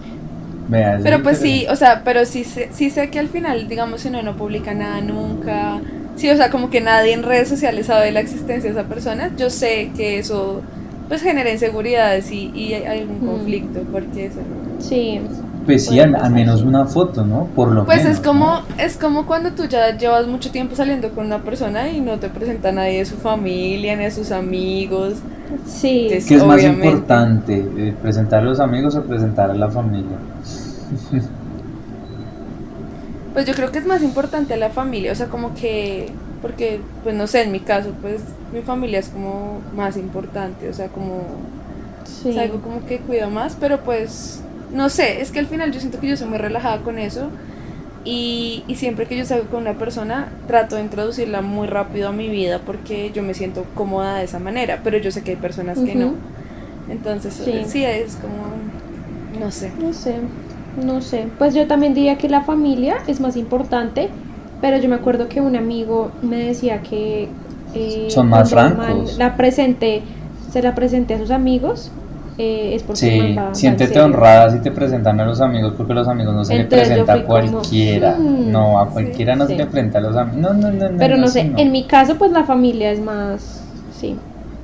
[1.02, 4.08] Pero pues sí, o sea, pero sí, sé- sí sé que al final, digamos, si
[4.08, 5.80] uno no publica nada nunca.
[6.16, 8.88] Sí, o sea, como que nadie en redes sociales sabe de la existencia de esa
[8.88, 9.30] persona.
[9.36, 10.62] Yo sé que eso,
[11.08, 13.26] pues, genera inseguridades y, y algún Mm.
[13.26, 14.40] conflicto, porque eso.
[14.78, 15.20] Sí,
[15.66, 17.46] Pues sí, al, menos una foto, ¿no?
[17.54, 18.18] Por lo Pues menos.
[18.18, 18.62] es como, ¿no?
[18.78, 22.28] es como cuando tú ya llevas mucho tiempo saliendo con una persona y no te
[22.28, 25.14] presenta a nadie de su familia, ni de sus amigos.
[25.66, 26.08] sí.
[26.10, 30.16] Es- ¿Qué es más importante, eh, presentar a los amigos o presentar a la familia?
[33.34, 36.08] Pues yo creo que es más importante a la familia, o sea, como que,
[36.40, 40.72] porque, pues no sé, en mi caso, pues mi familia es como más importante, o
[40.72, 41.22] sea, como
[42.04, 42.30] sí.
[42.30, 44.40] es algo como que cuido más, pero pues,
[44.72, 47.28] no sé, es que al final yo siento que yo soy muy relajada con eso
[48.04, 52.12] y, y siempre que yo salgo con una persona trato de introducirla muy rápido a
[52.12, 55.36] mi vida porque yo me siento cómoda de esa manera, pero yo sé que hay
[55.36, 56.14] personas que no.
[56.90, 57.62] Entonces, Sí.
[57.66, 57.84] sí.
[57.84, 59.72] es como, no sé.
[59.80, 60.16] No sé,
[60.82, 61.26] no sé.
[61.38, 64.08] Pues yo también diría que la familia es más importante,
[64.60, 67.28] pero yo me acuerdo que un amigo me decía que
[67.74, 69.18] eh, Son más francos.
[69.18, 70.02] la presenté,
[70.50, 71.90] se la presenté a sus amigos,
[72.38, 74.04] eh, es porque el Sí, va- va siéntete serio.
[74.06, 77.12] honrada si te presentan a los amigos, porque los amigos no se Entonces le presenta
[77.12, 78.16] a como, cualquiera.
[78.18, 78.50] "Hmm".
[78.52, 79.52] no, a Sí, cualquiera no sí.
[79.52, 80.40] se le presenta a los amigos.
[80.40, 80.98] No, no, no, no.
[80.98, 83.62] Pero no sé, en mi caso pues la familia es más,
[84.00, 84.16] sí.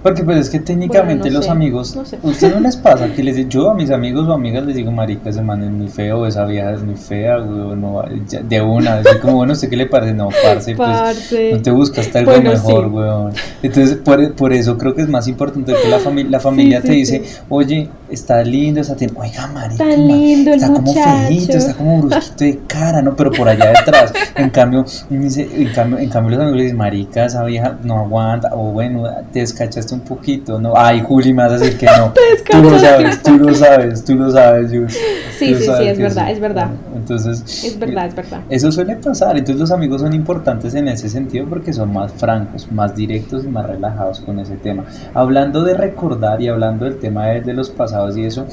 [0.03, 2.19] Porque pues es que técnicamente Bueno, no los sé, amigos, no sé.
[2.23, 4.91] ¿usted no les pasa que les digo, yo a mis amigos o amigas les digo,
[4.91, 8.63] marica, ese man es muy feo, esa vieja es muy fea, güey, no, ya- de
[8.63, 10.15] una, así como, bueno, ¿usted qué le parece?
[10.15, 12.91] No, parce, pues, no te buscaste algo Bueno, mejor, sí.
[12.91, 13.33] weón.
[13.63, 16.87] Entonces, por, por eso creo que es más importante que la, familia la familia sí,
[16.87, 17.39] te dice, sí.
[17.51, 21.27] oye, está lindo, está ten- oiga, marica, ma, lindo el está como muchacho".
[21.29, 23.15] feíto, está como brusquito de cara, ¿no?
[23.17, 26.79] Pero por allá detrás, en cambio, dice- en cambio, en cambio los amigos le dicen,
[26.79, 30.72] marica, esa vieja no aguanta, o bueno, te descachaste un poquito, ¿no?
[30.76, 32.12] Ay, Juli, me vas a decir que no.
[32.50, 34.90] tú lo sabes, tú lo sabes, tú lo sabes, Juli.
[34.90, 36.68] Sí, sí, sí, es que verdad, es verdad.
[36.94, 38.40] Entonces, Es verdad, es verdad.
[38.48, 42.70] eso suele pasar, entonces los amigos son importantes en ese sentido porque son más francos,
[42.70, 44.85] más directos y más relajados con ese tema.
[45.14, 48.46] Hablando de recordar y hablando del tema de, de los pasados y eso,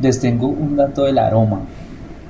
[0.00, 1.60] les tengo un dato del aroma.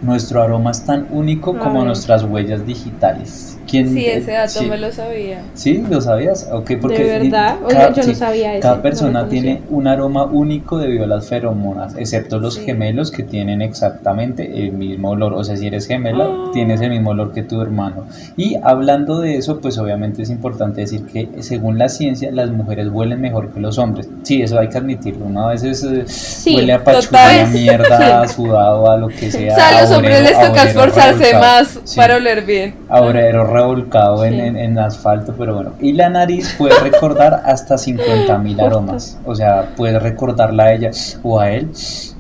[0.03, 3.52] Nuestro aroma es tan único como nuestras huellas digitales.
[3.69, 5.43] ¿Quién, Sí, eh, ese dato sí, me lo sabía.
[5.55, 5.85] ¿Sí?
[5.89, 6.49] ¿Lo sabías?
[6.53, 8.63] Ok, porque de verdad, Oye, cada- yo sí, no sabía eso.
[8.63, 9.41] cada no persona conocía.
[9.43, 12.65] tiene un aroma único debido a las feromonas, excepto los Sí.
[12.65, 15.35] gemelos que tienen exactamente el mismo olor.
[15.35, 16.51] O sea, si eres gemela, Ah.
[16.53, 18.07] tienes el mismo olor que tu hermano.
[18.37, 22.89] Y hablando de eso, pues obviamente es importante decir que según la ciencia, las mujeres
[22.91, 24.09] huelen mejor que los hombres.
[24.23, 25.25] Sí, eso hay que admitirlo.
[25.27, 27.41] Una vez eh, Sí, huele a pachula, total.
[27.41, 29.53] a mierda, a sudado, a lo que sea.
[29.53, 32.75] O sea, a los a hombres les a toca esforzarse más para oler bien.
[32.89, 34.41] obrero revolcado en, Sí.
[34.41, 35.73] en, en asfalto, pero bueno.
[35.81, 39.19] Y la nariz puede recordar hasta 50 mil aromas.
[39.25, 40.91] O sea, puede recordarla a ella
[41.23, 41.71] o a él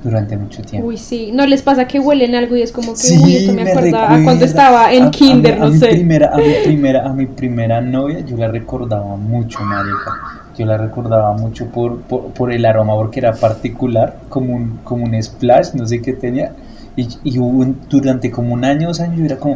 [0.02, 0.88] durante mucho tiempo.
[0.88, 1.30] Uy, sí.
[1.32, 3.78] ¿No les pasa que huelen algo y es como que, Sí, uy, esto me acuerda
[3.80, 5.88] a recuerda cuando estaba en a- a kinder, a no mi sé?
[5.88, 10.12] Primera, a mi primera, a mi primera novia, yo la recordaba mucho, marica.
[10.58, 15.04] yo la recordaba mucho por, por, por el aroma, porque era particular, como un, como
[15.04, 16.52] un splash, no sé qué tenía.
[16.94, 19.54] Y, y hubo un- durante como un año, dos años, yo era como,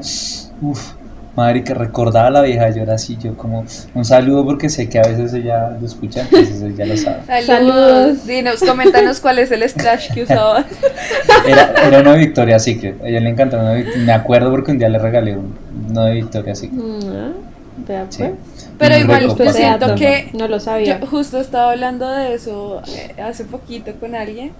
[0.62, 0.92] uff,
[1.36, 4.88] madre, que recordaba a la vieja, yo era así, yo como, un saludo porque sé
[4.88, 7.16] que a veces ella lo escucha, entonces ella lo sabe.
[7.26, 7.46] Saludos.
[7.46, 8.26] Saludos.
[8.26, 10.64] Dinos, coméntanos cuál es el splash que usabas.
[11.46, 14.78] Era, era una Victoria Secret, a ella le encantaba una Vic- me acuerdo porque un
[14.78, 15.54] día le regalé un-
[15.90, 16.80] una de Victoria Secret.
[16.80, 18.18] Mm, vea Sí.
[18.24, 18.32] pues.
[18.78, 20.98] Pero igual yo siento que no lo sabía.
[21.00, 24.52] Yo justo estaba hablando de eso eh, hace poquito con alguien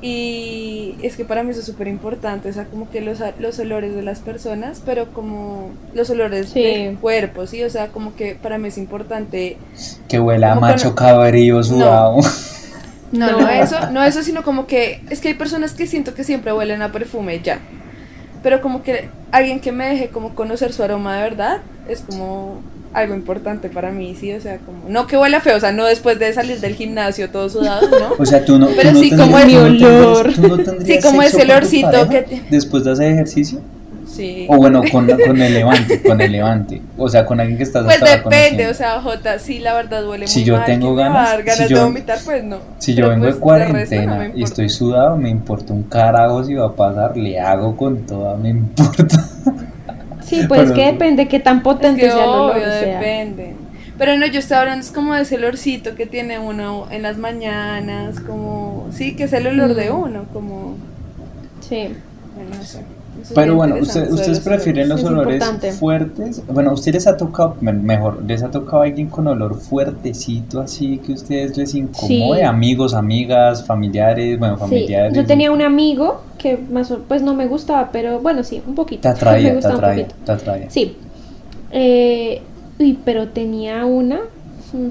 [0.00, 3.32] y es que para mí eso es súper importante, o sea, como que los, a-
[3.38, 6.62] los olores de las personas, pero como los olores Sí.
[6.62, 7.62] del cuerpo, ¿sí?
[7.64, 9.56] O sea, como que para mí es importante,
[10.08, 12.16] Que huela a macho cabrío sudado.
[13.12, 13.48] no, no, No.
[13.48, 16.82] eso, no eso, sino como que es que hay personas que siento que siempre huelen
[16.82, 17.58] a perfume ya,
[18.42, 21.58] pero como que alguien que me deje como conocer su aroma de verdad
[21.88, 22.60] es como
[22.98, 24.32] algo importante para mí, ¿sí?
[24.32, 27.30] O sea, como, no que huela feo, o sea, no después de salir del gimnasio
[27.30, 28.14] todo sudado, ¿no?
[28.18, 30.32] O sea, tú no, Pero tú sí, como el no olor.
[30.34, 33.60] tendrías- no Sí, como ese olorcito pareja que te- Después de hacer ejercicio.
[34.06, 34.46] Sí.
[34.48, 36.80] O bueno, con, con el levante, con el levante.
[36.96, 40.26] O sea, con alguien que estás Pues depende, o sea, Jota, si la verdad huele
[40.26, 42.56] Si muy yo mal, tengo ganas, dar ganas si yo- de vomitar, pues no.
[42.78, 45.82] Si Pero yo vengo pues, de resto cuarentena no y estoy sudado, me importa un
[45.84, 49.28] carajo si va a pasar, le hago con toda, me importa.
[50.28, 52.50] Sí, pues es Pero que depende qué tan Es potente que sea el olor.
[52.56, 52.98] obvio, o sea.
[53.00, 53.56] depende.
[53.98, 57.16] Pero no, yo estoy hablando es como de ese olorcito que tiene uno en las
[57.18, 60.76] mañanas, como, sí, que es el olor de uno, como,
[61.60, 61.88] Sí.
[62.36, 62.82] bueno, no sé.
[63.22, 65.72] Eso Pero bueno, usted- ustedes prefieren los Es olores importante.
[65.72, 66.42] fuertes.
[66.46, 70.98] Bueno, ustedes les ha tocado, me- mejor, les ha tocado alguien con olor fuertecito, así
[70.98, 72.38] que a ustedes les incomode.
[72.40, 72.44] Sí.
[72.44, 75.14] Amigos, amigas, familiares, bueno, Sí, familiares.
[75.16, 79.02] yo tenía un amigo que más pues no me gustaba, pero bueno, sí, un poquito.
[79.02, 80.24] Te me atraía, te un atraía, poquito.
[80.24, 80.70] te atraía.
[80.70, 80.96] Sí.
[81.70, 82.40] Eh,
[82.78, 84.20] uy, pero tenía una
[84.72, 84.88] mm,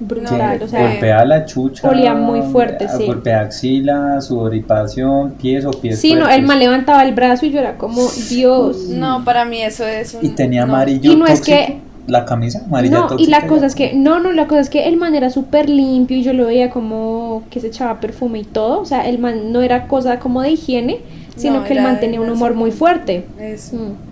[0.00, 1.88] brutal, No, o sea, golpea la chucha.
[1.88, 3.06] olía muy fuerte, ah, sí.
[3.06, 7.58] Golpea axila, sudoripación, pies o pies sí, no, el man levantaba el brazo y yo
[7.60, 8.88] era como, Dios.
[8.88, 10.24] No, para mí eso es un...
[10.24, 10.72] Y tenía no.
[10.74, 14.18] amarillo Y no es que- la camisa amarilla No, y la cosa es que, no,
[14.18, 17.42] no, la cosa es que el man era súper limpio y yo lo veía como
[17.50, 20.52] que se echaba perfume y todo, o sea, el man no era cosa como de
[20.52, 21.00] higiene,
[21.36, 23.26] sino No, que el man tenía un humor muy fuerte.
[23.38, 23.76] Eso.
[23.76, 24.08] Mm.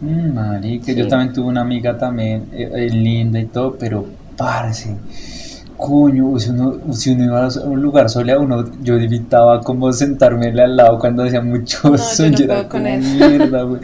[0.00, 4.04] Mm, marica, yo también tuve una amiga también, eh, eh, linda y todo, pero
[4.38, 4.96] parce,
[5.76, 10.62] coño, si uno, si uno iba a un lugar soleado, uno, yo evitaba como sentármele
[10.62, 13.14] al lado cuando hacía mucho yo sol, no yo era puedo con como eso.
[13.14, 13.80] mierda, güey.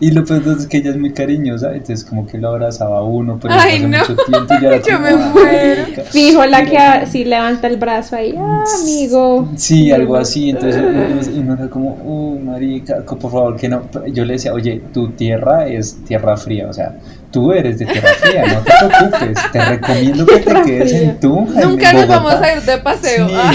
[0.00, 2.98] Y Y lo peor es que ella es muy cariñosa, entonces como que lo abrazaba
[2.98, 3.98] a uno, pero Ay, no.
[4.00, 5.82] mucho tiempo ya era Yo como, me "Ah, muero".
[5.82, 6.02] marica".
[6.02, 9.48] Fijo la que a- si levanta el brazo ahí, ah, amigo.
[9.56, 14.26] Sí, algo así, entonces uno, uno era como, uh, marica, por favor, que no, yo
[14.26, 16.98] le decía, oye, tu tierra es tierra fría, o sea,
[17.30, 21.60] tú eres de tierra fría, no te preocupes, te recomiendo que te quedes en Tunja,
[21.62, 22.18] en Nunca nos Bogotá".
[22.18, 23.28] vamos a ir de paseo.
[23.28, 23.52] Sí, ah.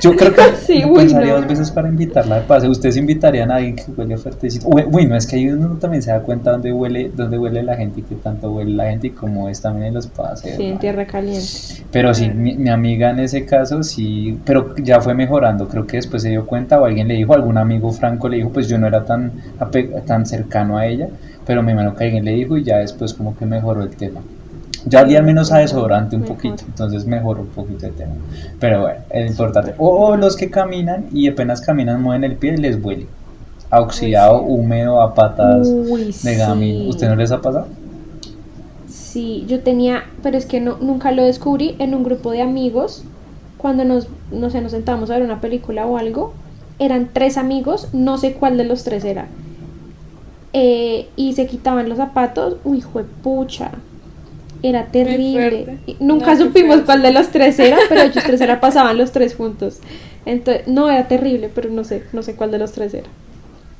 [0.00, 1.38] yo creo que Sí, uy, pensaría no.
[1.38, 2.70] dos veces para invitarla de paseo.
[2.70, 4.68] Ustedes invitarían a alguien que huele fuertecito.
[4.68, 7.76] Uy, no, es que ahí uno también se da cuenta dónde huele, dónde huele la
[7.76, 10.56] gente y qué tanto huele la gente y cómo es también en los paseos.
[10.56, 11.46] Sí, en tierra caliente.
[11.90, 15.96] Pero sí, mi, mi amiga en ese caso sí, pero ya fue mejorando, creo que
[15.96, 18.78] después se dio cuenta o alguien le dijo, algún amigo franco le dijo, pues yo
[18.78, 19.32] no era tan,
[20.06, 21.08] tan cercano a ella,
[21.48, 24.20] pero me imagino que alguien le dijo y ya después como que mejoró el tema.
[24.84, 28.12] Ya olía menos a desodorante un poquito, entonces mejoró un poquito el tema.
[28.60, 29.74] Pero bueno, es importante.
[29.78, 33.06] O los que caminan y apenas caminan mueven el pie y les huele.
[33.70, 36.82] A oxidado, húmedo, a patas Uy, de gamín.
[36.82, 36.88] sí.
[36.90, 37.66] ¿Usted no les ha pasado?
[38.86, 43.04] Sí, yo tenía, pero es que no, nunca lo descubrí en un grupo de amigos.
[43.56, 46.34] Cuando nos, no sé, nos sentábamos a ver una película o algo,
[46.78, 49.28] eran tres amigos, no sé cuál de los tres era.
[50.60, 52.82] Eh, y se quitaban los zapatos, uy,
[53.22, 53.70] pucha,
[54.62, 55.78] era terrible.
[56.00, 59.36] Nunca No, supimos cuál de los tres era, pero ellos tres era pasaban los tres
[59.36, 59.78] juntos.
[60.26, 63.08] Entonces, no era terrible, pero no sé, no sé cuál de los tres era.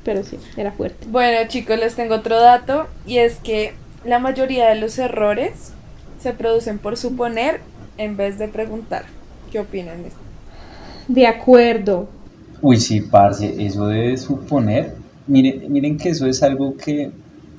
[0.03, 1.07] Pero sí, era fuerte.
[1.09, 3.73] Bueno, chicos, les tengo otro dato y es que
[4.05, 5.73] la mayoría de los errores
[6.19, 7.61] se producen por suponer
[7.97, 9.05] en vez de preguntar.
[9.51, 10.19] ¿Qué opinan de esto?
[11.07, 12.09] De acuerdo.
[12.61, 14.98] Uy, sí, parce, eso de suponer,
[15.29, 17.11] miren, miren que eso es algo que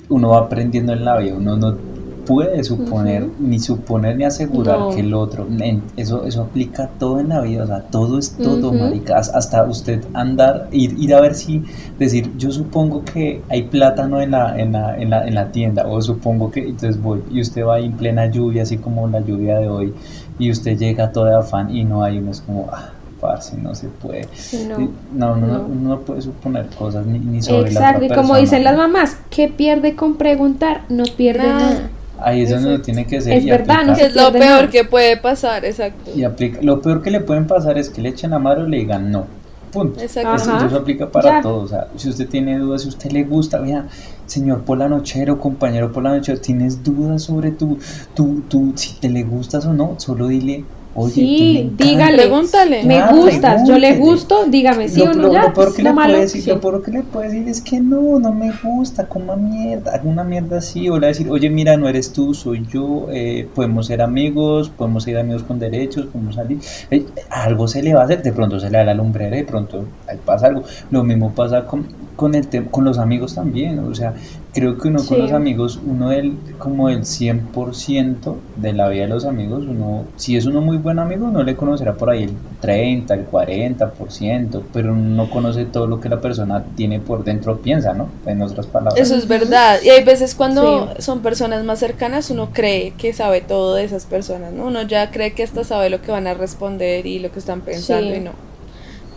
[0.09, 1.79] uno va aprendiendo en la vida, uno no
[2.25, 4.89] puede suponer, ni suponer ni asegurar No.
[4.93, 5.47] que el otro,
[5.95, 9.63] eso, eso aplica todo en la vida, o sea, todo es todo, marica, Has- hasta
[9.65, 11.65] usted andar, ir, ir a ver si,
[11.97, 15.87] decir, yo supongo que hay plátano en la, en la, en la, en la tienda,
[15.87, 19.21] o supongo que, entonces voy, y usted va ahí en plena lluvia, así como la
[19.21, 19.95] lluvia de hoy,
[20.37, 23.73] y usted llega todo de afán y no hay, uno es como, ah, parce, no
[23.75, 24.27] se puede.
[24.35, 24.77] Sí, no.
[25.13, 25.65] No, no, no, no.
[25.65, 28.39] uno no puede suponer cosas ni, ni sobre Exacto, la y otra como persona.
[28.41, 30.81] dicen las mamás, ¿qué pierde con preguntar?
[30.89, 31.59] No pierde Nada.
[31.69, 31.89] nada.
[32.23, 33.85] Ahí es donde tiene que ser Es y verdad, aplicar.
[33.87, 34.69] no Que se es lo peor nada.
[34.69, 36.11] que puede pasar, exacto.
[36.15, 36.59] Y aplica.
[36.61, 39.09] Lo peor que le pueden pasar es que le echen la madre o le digan
[39.11, 39.25] no.
[39.71, 40.01] Punto.
[40.01, 40.35] Exacto.
[40.35, 41.41] Eso, eso aplica para Ya.
[41.41, 41.61] todo.
[41.63, 43.85] O sea, si usted tiene dudas, si a usted le gusta, vea,
[44.25, 47.79] señor polanochero, compañero polanochero, tienes dudas sobre tu,
[48.13, 51.87] tu, tu, si te le gustas o no, solo dile, oye, Sí, tú me encantas".
[51.87, 52.17] dígale.
[52.23, 52.83] Pregúntale.
[52.83, 55.41] Me Ah, gustas, yo le gusto, dígame sí lo, o no lo- ya.
[55.43, 56.49] lo peor pues, que lo le malo, puede decir, sí.
[56.49, 60.03] lo peor que le puede decir es que no, no me gusta, coma mierda, haga
[60.09, 63.07] una mierda así, o le va a decir, oye, mira, no eres tú, soy yo,
[63.11, 67.93] eh, podemos ser amigos, podemos ser amigos con derechos, podemos salir, Eh, algo se le
[67.93, 70.63] va a hacer, de pronto se le da la lumbrera, de pronto ahí pasa algo,
[70.89, 74.13] lo mismo pasa con, con el con los amigos también, o sea,
[74.53, 79.09] creo que uno con los amigos, uno del, como el 100% de la vida de
[79.09, 82.33] los amigos, uno, si es uno muy buen amigo, uno le conocerá por ahí el
[82.59, 87.57] 30, el 40%, pero uno no conoce todo lo que la persona tiene por dentro,
[87.59, 88.09] piensa, ¿no?
[88.25, 88.99] En otras palabras.
[88.99, 89.79] Eso es verdad.
[89.83, 91.01] Y hay veces cuando Sí.
[91.03, 94.65] son personas más cercanas, uno cree que sabe todo de esas personas, ¿no?
[94.67, 97.61] Uno ya cree que hasta sabe lo que van a responder y lo que están
[97.61, 98.17] pensando Sí.
[98.17, 98.31] y no.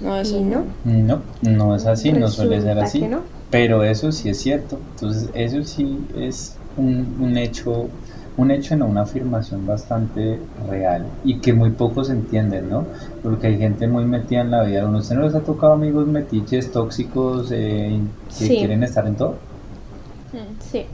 [0.01, 0.65] No, eso no.
[0.85, 1.23] no.
[1.43, 3.01] No, no es así, no suele ser así.
[3.01, 3.21] que no.
[3.55, 4.81] Pero eso sí es cierto.
[4.95, 7.89] Entonces, eso sí es un, un hecho,
[8.37, 12.85] un hecho, no, una afirmación bastante real y que muy pocos entienden, ¿no?
[13.23, 14.83] Porque hay gente muy metida en la vida.
[14.83, 18.01] ¿A ¿Usted no les ha tocado amigos metiches, tóxicos, eh,
[18.39, 18.57] que Sí.
[18.59, 19.37] quieren estar en todo?
[20.33, 20.87] Mm, Sí.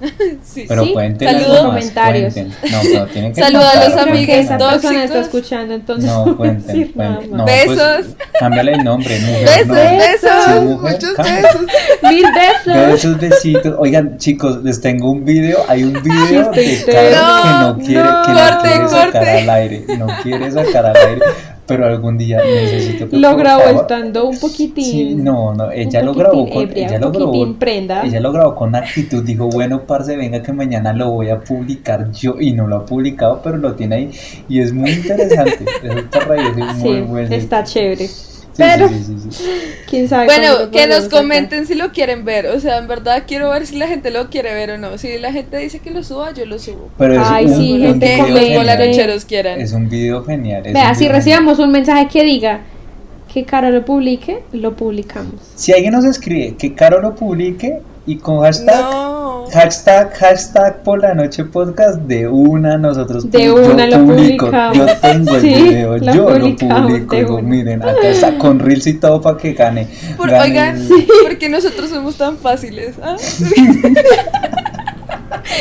[0.42, 0.64] Sí.
[0.66, 1.44] Pero Sí, cuenten saludo.
[1.46, 2.32] algo más, Comentarios.
[2.34, 2.70] cuenten.
[2.72, 5.04] No, pero tienen que Saludo a los amigues esa persona tóxicos.
[5.04, 7.20] está escuchando, entonces No, cuenten, decir nada.
[7.30, 7.76] No, Besos.
[7.76, 9.44] Pues, cámbiale el nombre, mujer.
[9.44, 9.74] Besos, no.
[9.74, 11.42] besos, Sí, mujer, muchos cámbiale.
[11.42, 11.60] besos.
[12.02, 12.86] Mil besos.
[12.92, 13.74] Besos, besitos.
[13.78, 15.58] Oigan, chicos, les tengo un video.
[15.68, 17.42] Hay un video de interno.
[17.42, 19.38] que no quiere, No, que corte, no quiere sacar corte.
[19.42, 19.84] al aire.
[19.98, 21.20] No quiere sacar al aire.
[21.70, 24.84] Pero algún día necesito que Lo grabó estando un poquitín.
[24.84, 28.02] Sí, no, no, ella lo grabó con, ebria, ella lo grabó, prenda.
[28.04, 32.10] ella lo grabó con actitud, dijo, bueno, parce, venga que mañana lo voy a publicar
[32.12, 34.10] yo, y no lo ha publicado, pero lo tiene ahí,
[34.48, 37.34] y es muy interesante, eso está reírse, es muy Sí, bueno.
[37.34, 38.08] está chévere.
[38.56, 39.44] Pero- sí, sí, sí, sí.
[39.88, 42.46] ¿Quién sabe Bueno, que nos comenten si lo quieren ver.
[42.46, 44.98] O sea, en verdad quiero ver si la gente lo quiere ver o no.
[44.98, 46.90] Si la gente dice que lo suba, yo lo subo.
[46.98, 48.16] Pero es Ay, un, sí, un gente
[49.06, 49.60] los quieran.
[49.60, 50.66] Es un video genial.
[50.66, 52.60] es Vea, si recibamos un mensaje que diga
[53.32, 55.34] que Caro lo publique, lo publicamos.
[55.54, 59.44] Si alguien nos escribe que Caro lo publique y con hashtag, No.
[59.52, 64.76] hashtag, hashtag por la noche podcast, de una nosotros De yo una lo publico, publicamos.
[64.78, 68.86] yo tengo el Sí, video, lo yo lo publico, digo, miren, acá está con reels
[68.86, 69.86] y todo para que gane.
[70.16, 72.94] Por- gane oigan, el- porque nosotros somos tan fáciles.
[73.02, 73.16] ¿ah?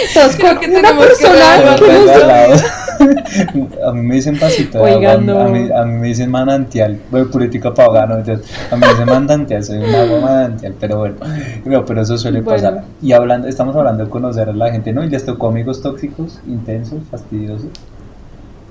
[0.08, 2.56] Entonces, Creo con que una que persona que
[3.86, 5.40] a mí me dicen pasito de agua, no.
[5.40, 8.82] a, mí, a mí me dicen manantial, bueno, política para ahogar, no, entonces, a mí
[8.82, 11.16] me dicen manantial, soy un agua manantial, pero bueno,
[11.64, 12.58] pero, pero eso suele Bueno.
[12.62, 12.84] pasar.
[13.02, 15.04] Y hablando, estamos hablando de conocer a la gente, ¿no?
[15.04, 17.70] Y les tocó amigos tóxicos, intensos, fastidiosos,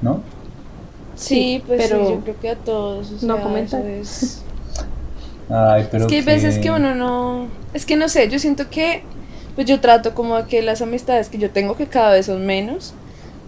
[0.02, 0.20] ¿no?
[1.14, 3.10] Sí, pues pero sí, yo creo que a todos.
[3.22, 4.42] o no sea, eso es-
[5.50, 7.48] Ay, pero es que hay veces que uno no.
[7.72, 9.02] Es que no sé, yo siento que.
[9.58, 12.46] Pues yo trato como a que las amistades que yo tengo, que cada vez son
[12.46, 12.94] menos,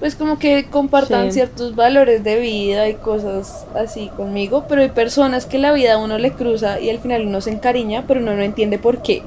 [0.00, 1.34] pues como que compartan Sí.
[1.34, 4.64] ciertos valores de vida y cosas así conmigo.
[4.68, 7.50] Pero hay personas que la vida a uno le cruza y al final uno se
[7.50, 9.22] encariña, pero uno no entiende por qué.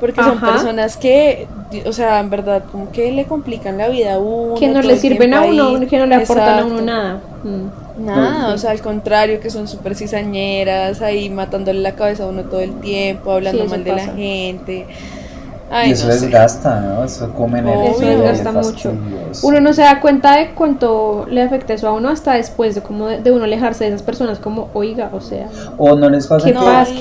[0.00, 0.52] Porque son Ajá.
[0.52, 1.46] personas que,
[1.84, 4.54] o sea, en verdad, como que le complican la vida a uno.
[4.54, 5.86] que no le sirven a uno, ahí.
[5.86, 6.84] que no le aportan a uno Exacto.
[6.86, 7.20] nada.
[7.44, 8.04] Mm.
[8.06, 12.44] Nada, o sea, al contrario, que son súper cizañeras, ahí matándole la cabeza a uno
[12.44, 14.06] todo el tiempo, hablando Sí, mal de pasa.
[14.06, 14.86] la gente.
[15.86, 16.26] Y eso no sé.
[16.26, 17.04] desgasta, ¿no?
[17.04, 17.90] Eso come energía.
[17.90, 18.92] Eso desgasta es mucho.
[19.42, 22.82] Uno no se da cuenta de cuánto le afecta eso a uno hasta después de
[22.82, 25.48] como de, de uno alejarse de esas personas como, oiga, o sea,
[25.78, 26.52] O no les pasa ¿qué?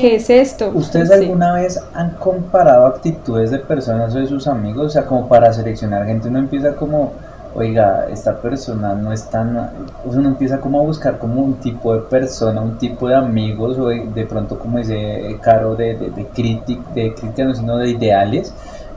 [0.02, 0.72] ¿Qué es esto?
[0.74, 1.16] ¿Ustedes Sí.
[1.16, 4.88] alguna vez han comparado actitudes de personas o de sus amigos?
[4.88, 7.14] O sea, como para seleccionar gente, uno empieza como,
[7.56, 9.70] oiga, esta persona no es tan...
[10.04, 13.88] Uno empieza como a buscar como un tipo de persona, un tipo de amigos, o
[13.88, 18.54] de, pronto como dice Caro, de, de, de, de crítica, no, sino de ideales.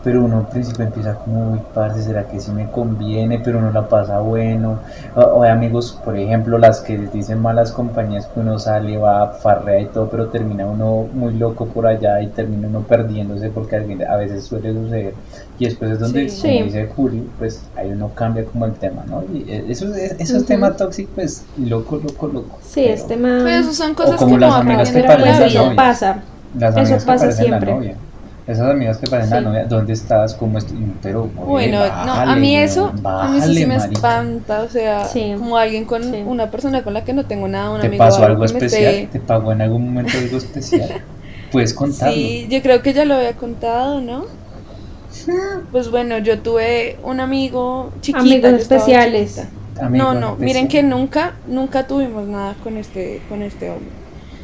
[0.06, 3.40] Pero uno al principio empieza como, uy, parce, ¿será que sí me conviene?
[3.40, 4.78] Pero uno la pasa bueno.
[5.16, 8.96] O, o hay amigos, por ejemplo, las que les dicen malas compañías que uno sale,
[8.98, 13.50] va, farrea y todo, pero termina uno muy loco por allá y termina uno perdiéndose
[13.50, 13.74] porque
[14.08, 15.14] a veces suele suceder.
[15.58, 16.40] Y después es donde, Sí.
[16.40, 16.62] como Sí.
[16.62, 19.24] dice Julio, pues ahí uno cambia como el tema, ¿no?
[19.34, 20.46] Y eh, eso, esos Ujú.
[20.46, 22.58] temas tóxicos, pues loco, loco, loco.
[22.62, 23.40] Sí, Pero este man...
[23.42, 25.46] Pero eso son cosas como que las no amigas que la vida.
[25.46, 26.18] eso pasa.
[26.56, 27.70] Las Eso amigas pasa siempre.
[27.70, 27.96] la novia.
[28.46, 29.44] Esas amigas que parecen la Sí.
[29.44, 30.34] novia, ¿dónde estás?
[30.34, 30.76] ¿Cómo estoy?
[31.02, 33.92] Pero, oye, Bueno, no, a mí eso, a mí eso sí me marica.
[33.92, 35.34] espanta, o sea, Sí.
[35.36, 36.22] como alguien con Sí.
[36.24, 38.58] una persona con la que no tengo nada, un ¿Te amigo pasó algo que me
[38.58, 38.94] especial?
[38.94, 40.88] esté- ¿Te pagó en algún momento algo especial?
[41.50, 42.14] Puedes contarlo.
[42.14, 44.26] Sí, yo creo que ya lo había contado, ¿no?
[45.72, 48.20] Pues bueno, yo tuve un amigo chiquito.
[48.20, 49.42] Amigos especiales.
[49.90, 53.88] no, no, miren que nunca, nunca tuvimos nada con este, con este hombre.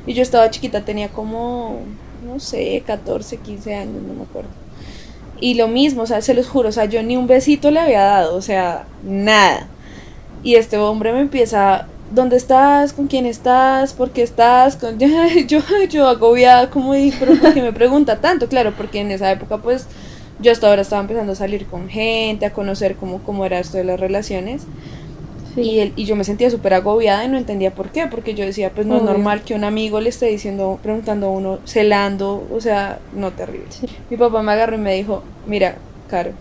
[0.07, 1.79] Y yo estaba chiquita, tenía como,
[2.25, 4.51] no sé, 14, 15 años, no me acuerdo.
[5.41, 7.81] Y lo mismo, o sea, se los juro, o sea, yo ni un besito le
[7.81, 9.67] había dado, o sea, nada.
[10.45, 12.93] Y este hombre me empieza, ¿dónde estás?
[12.93, 13.93] ¿Con quién estás?
[13.93, 14.77] ¿Por qué estás?
[14.77, 14.99] Con...
[15.49, 15.61] Yo,
[15.91, 18.49] yo agobiada, como, pero ¿por qué me pregunta tanto?
[18.49, 19.87] Claro, porque en esa época, pues,
[20.39, 23.79] yo hasta ahora estaba empezando a salir con gente, a conocer cómo, cómo era esto
[23.79, 24.63] de las relaciones.
[25.57, 28.45] Y, él, y yo me sentía súper agobiada y no entendía por qué, porque yo
[28.45, 32.47] decía, pues no es normal que un amigo le esté diciendo, preguntando a uno, celando,
[32.51, 33.67] o sea, no terrible.
[34.09, 35.77] Mi papá me agarró y me dijo, mira,
[36.09, 36.33] Caro,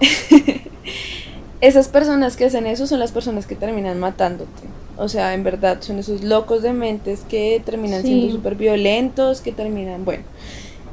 [1.60, 4.62] esas personas que hacen eso son las personas que terminan matándote.
[4.96, 9.50] O sea, en verdad, son esos locos de mentes que terminan siendo súper violentos, que
[9.50, 10.22] terminan, bueno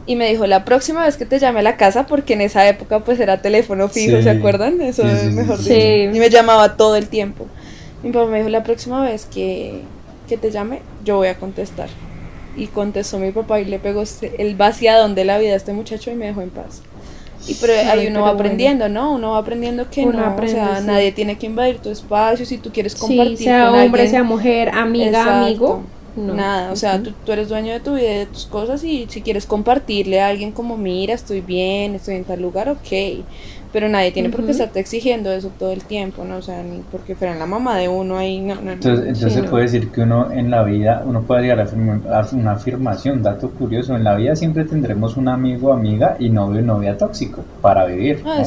[0.06, 2.68] y me dijo, la próxima vez que te llame a la casa, porque en esa
[2.68, 4.82] época pues era teléfono fijo, ¿se acuerdan?
[4.82, 5.74] Eso es mejor dicho.
[5.74, 7.46] Y me llamaba todo el tiempo.
[8.04, 9.82] Mi papá me dijo, la próxima vez que,
[10.28, 11.90] que te llame, yo voy a contestar.
[12.58, 14.04] Y contestó mi papá y le pegó
[14.38, 16.82] el vaciadón de la vida a este muchacho y me dejó en paz.
[17.48, 19.14] Y pero ahí uno va aprendiendo, ¿no?
[19.14, 22.72] Uno va aprendiendo que no, o sea, nadie tiene que invadir tu espacio si tú
[22.72, 25.82] quieres compartir sí, sea hombre, sea mujer, amiga, amigo
[26.16, 29.08] Nada, o sea, tú, tú, eres dueño de tu vida y de tus cosas y
[29.10, 33.24] si quieres compartirle a alguien como, mira, estoy bien, estoy en tal lugar, ok.
[33.72, 36.38] Pero nadie tiene por qué estarte exigiendo eso todo el tiempo, ¿no?
[36.38, 39.44] O sea, ni porque fueran la mamá de uno ahí, no, no Entonces, entonces se
[39.44, 43.96] puede decir que uno en la vida, uno puede llegar a una afirmación, dato curioso,
[43.96, 48.22] en la vida siempre tendremos un amigo amiga y novio novia tóxico para vivir.
[48.26, 48.44] Ah,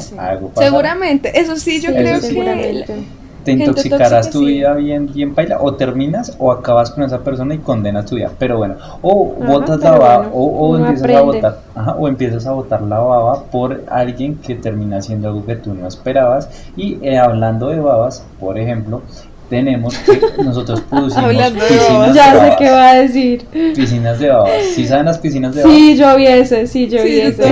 [0.57, 3.05] seguramente, eso sí, yo creo que
[3.45, 7.59] te intoxicarás tu vida bien, bien paila, o terminas o acabas con esa persona y
[7.59, 8.31] condenas tu vida.
[8.39, 11.59] Pero bueno, o botas la baba, o, empiezas a botar,
[11.99, 15.87] o empiezas a botar la baba por alguien que termina haciendo algo que tú no
[15.87, 16.49] esperabas.
[16.77, 19.03] Y eh, hablando de babas, por ejemplo,
[19.49, 23.45] tenemos que nosotros producimos piscinas ya sé qué va a decir.
[23.75, 24.53] Piscinas de babas.
[24.75, 25.77] ¿sí saben las piscinas de babas?
[25.77, 27.43] sí yo vi ese sí yo vi ese.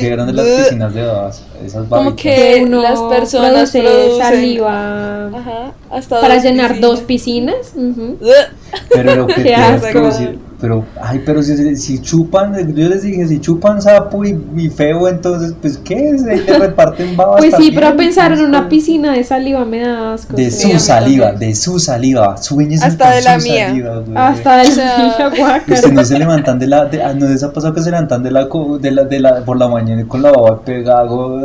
[0.00, 1.42] ¿qué eran de las piscinas de babas?
[1.64, 7.74] esas como que uno las personas produce saliva Ajá, hasta para llenar dos piscinas.
[8.90, 13.82] pero lo que decir pero, ay, pero si, si, chupan, yo les dije, si chupan
[13.82, 16.24] sapo y, feo, entonces, pues, ¿qué es?
[16.24, 17.40] Ahí reparten babas.
[17.40, 20.36] Pues sí, pero pensar en una piscina de saliva me da asco.
[20.36, 22.36] De su saliva, de su saliva.
[22.36, 23.70] Sueñes Hasta de la mía.
[23.70, 26.84] Saliva, Hasta de la mía, Ustedes no se levantan de la.
[26.84, 28.46] De, ah, no les ha pasado que se levantan de la,
[28.80, 31.40] de la, de la, por la mañana con la baba pegado.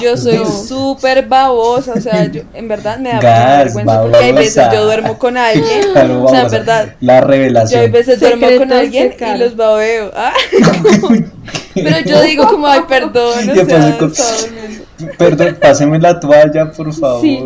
[0.00, 4.66] Yo soy súper babosa, o sea, yo, en verdad me da vergüenza porque hay veces
[4.72, 5.94] yo duermo con alguien.
[6.22, 6.88] o sea, en verdad.
[7.00, 7.80] La revelación.
[7.80, 10.12] Yo hay veces duermo con alguien y los babeo.
[10.16, 10.32] Ah,
[11.74, 13.98] pero yo digo como, ay, perdón, o sea,
[15.18, 17.20] Perdón, páseme la toalla, por favor.
[17.20, 17.44] Sí.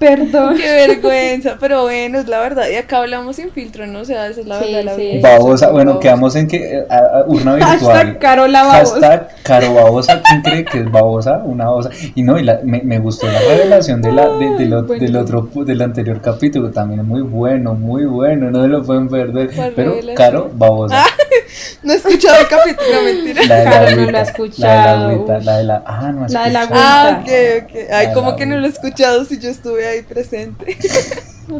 [0.00, 0.56] Perdón.
[0.56, 2.64] Qué vergüenza, pero bueno, es la verdad.
[2.72, 4.00] Y acá hablamos sin filtro, ¿no?
[4.00, 4.82] O sea, esa es la verdad.
[4.82, 5.20] La sí.
[5.22, 7.78] Babosa, bueno, quedamos en que uh, urna virtual.
[7.78, 8.92] Hashtag Caro la babosa.
[8.92, 10.22] Hashtag Caro babosa.
[10.22, 11.42] ¿Quién cree que es babosa?
[11.44, 11.90] Una babosa.
[12.14, 15.16] Y no, y la, me, me, gustó la revelación de la, de, de lo, del
[15.16, 16.70] otro, del anterior capítulo.
[16.70, 18.50] También muy bueno, muy bueno.
[18.50, 19.50] No se lo pueden perder.
[19.76, 21.04] Pero Caro babosa.
[21.82, 23.44] no he escuchado el capítulo, mentira.
[23.46, 25.26] La de la Caro no lo ha escuchado.
[25.26, 27.92] La de la La de la, ah, no La de la Ah, ok, ok.
[27.92, 30.76] Ay, como que no lo he escuchado si yo estuve ahí presente.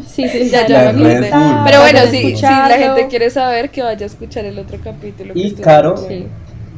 [0.07, 4.05] Sí, sí, ya, ya lo Pero bueno, si, si la gente quiere saber, que vaya
[4.05, 5.33] a escuchar el otro capítulo.
[5.35, 5.95] Y Caro,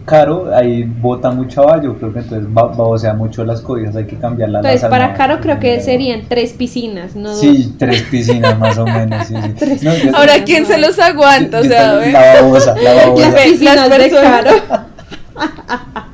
[0.06, 4.18] Caro, ahí bota mucho yo creo que entonces va, sea mucho las cosas, hay que
[4.18, 4.60] cambiarla.
[4.60, 9.28] Entonces, para Caro creo que serían tres piscinas, no Sí, tres piscinas más o menos.
[10.14, 11.60] Ahora, ¿quién se los aguanta?
[11.60, 13.30] o sea, la babosa, la babosa.
[13.30, 14.52] Las piscinas de Caro.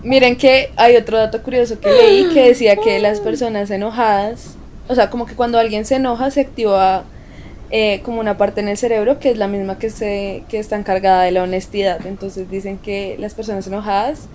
[0.04, 4.59] Miren que hay otro dato curioso que leí que decía que las personas enojadas
[4.90, 7.04] o sea, como que cuando alguien se enoja se activa
[7.70, 10.76] eh, como una parte en el cerebro que es la misma que, se, que está
[10.78, 12.06] encargada de la honestidad.
[12.08, 14.28] Entonces dicen que las personas enojadas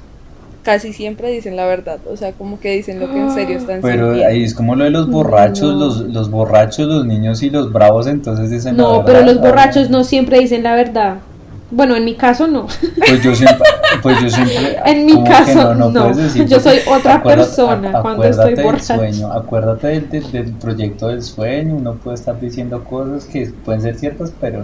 [0.62, 3.80] casi siempre dicen la verdad, o sea, como que dicen lo que en serio están
[3.82, 7.72] Pero ahí es como lo de los borrachos, los, los borrachos, los niños y los
[7.72, 9.00] bravos, entonces dicen no, la verdad.
[9.00, 11.16] No, pero los borrachos no siempre dicen la verdad.
[11.70, 12.66] Bueno, en mi caso no.
[12.96, 13.66] Pues yo siempre,
[14.02, 16.14] pues yo siempre en mi caso no, no.
[16.14, 18.96] Decir, yo soy otra persona cuando estoy borracho.
[18.96, 23.98] Sueño, acuérdate del, del, proyecto del sueño, uno puede estar diciendo cosas que pueden ser
[23.98, 24.62] ciertas, pero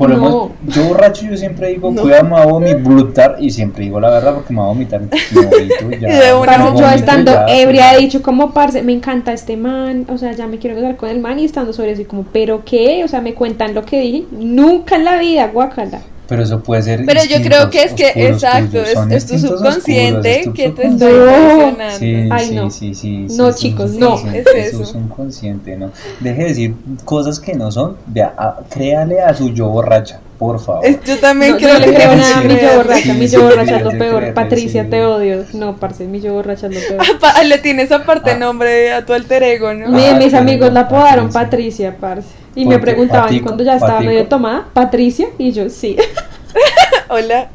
[0.00, 0.50] por no.
[0.68, 2.00] yo borracho yo siempre digo, no.
[2.00, 5.02] voy a mi vomitar y siempre digo la verdad porque me voy a vomitar.
[5.10, 10.46] ya, yo estando ebria he dicho como parce, me encanta este man, o sea, ya
[10.46, 13.20] me quiero casar con el man y estando sobre así como, pero qué, o sea,
[13.20, 16.00] me cuentan lo que dije, nunca en la vida, guacala.
[16.30, 17.04] Pero eso puede ser.
[17.04, 20.68] Pero yo creo que es que, exacto, es, es tu subconsciente oscuros, es tu que
[20.70, 21.90] te está subconsciente.
[21.90, 21.98] impresionando.
[21.98, 22.70] Sí, Ay, sí, no.
[22.70, 24.16] sí, sí, sí, No, chicos, no.
[24.16, 24.82] subconsciente, Es eso eso.
[24.84, 25.90] es un consciente, ¿no?
[26.20, 26.74] Deje de decir
[27.04, 30.86] cosas que no son, vea, a- créale a su yo borracha, por favor.
[30.86, 33.26] Es- yo también No, creo no le creo nada a mi yo borracha, sí, mi
[33.26, 34.32] yo sí, borracha es lo peor.
[34.34, 34.88] Patricia, sí.
[34.90, 35.44] te odio.
[35.52, 37.00] No, parce, mi yo borracha es lo peor.
[37.00, 38.38] Ah, pa- le tienes aparte Ah.
[38.38, 39.86] nombre a tu alter ego, ¿no?
[39.98, 41.30] Ah, mis amigos la apodaron.
[41.32, 42.28] Patricia, parce.
[42.54, 44.10] Y me preguntaban Patico, cuando ya estaba Patico.
[44.10, 45.96] medio tomada, Patricia, y yo sí.
[47.08, 47.48] Hola.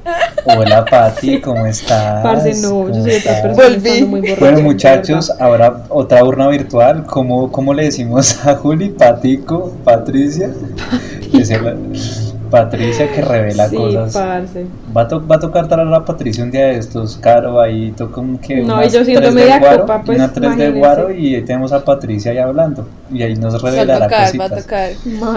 [0.45, 2.21] Hola Pati, ¿cómo estás?
[2.23, 3.41] Parce, no, yo ¿Cómo soy otra estás?
[3.41, 4.03] persona Volví.
[4.05, 4.39] muy borracha.
[4.41, 8.89] Bueno muchachos, ahora otra urna virtual, ¿cómo, cómo le decimos a Juli?
[8.89, 10.49] Patico, Patricia.
[11.33, 14.13] El- Patricia que revela sí, cosas.
[14.13, 14.65] parce.
[14.95, 17.91] Va a, to- va a tocar traer a Patricia un día de estos, Caro, ahí
[17.91, 20.79] toca un que No, y yo de media guaro, copa, pues, una tres de imagínense.
[20.79, 24.39] guaro y ahí tenemos a Patricia ahí hablando y ahí nos Va a revelará tocar,
[24.41, 24.91] va a tocar.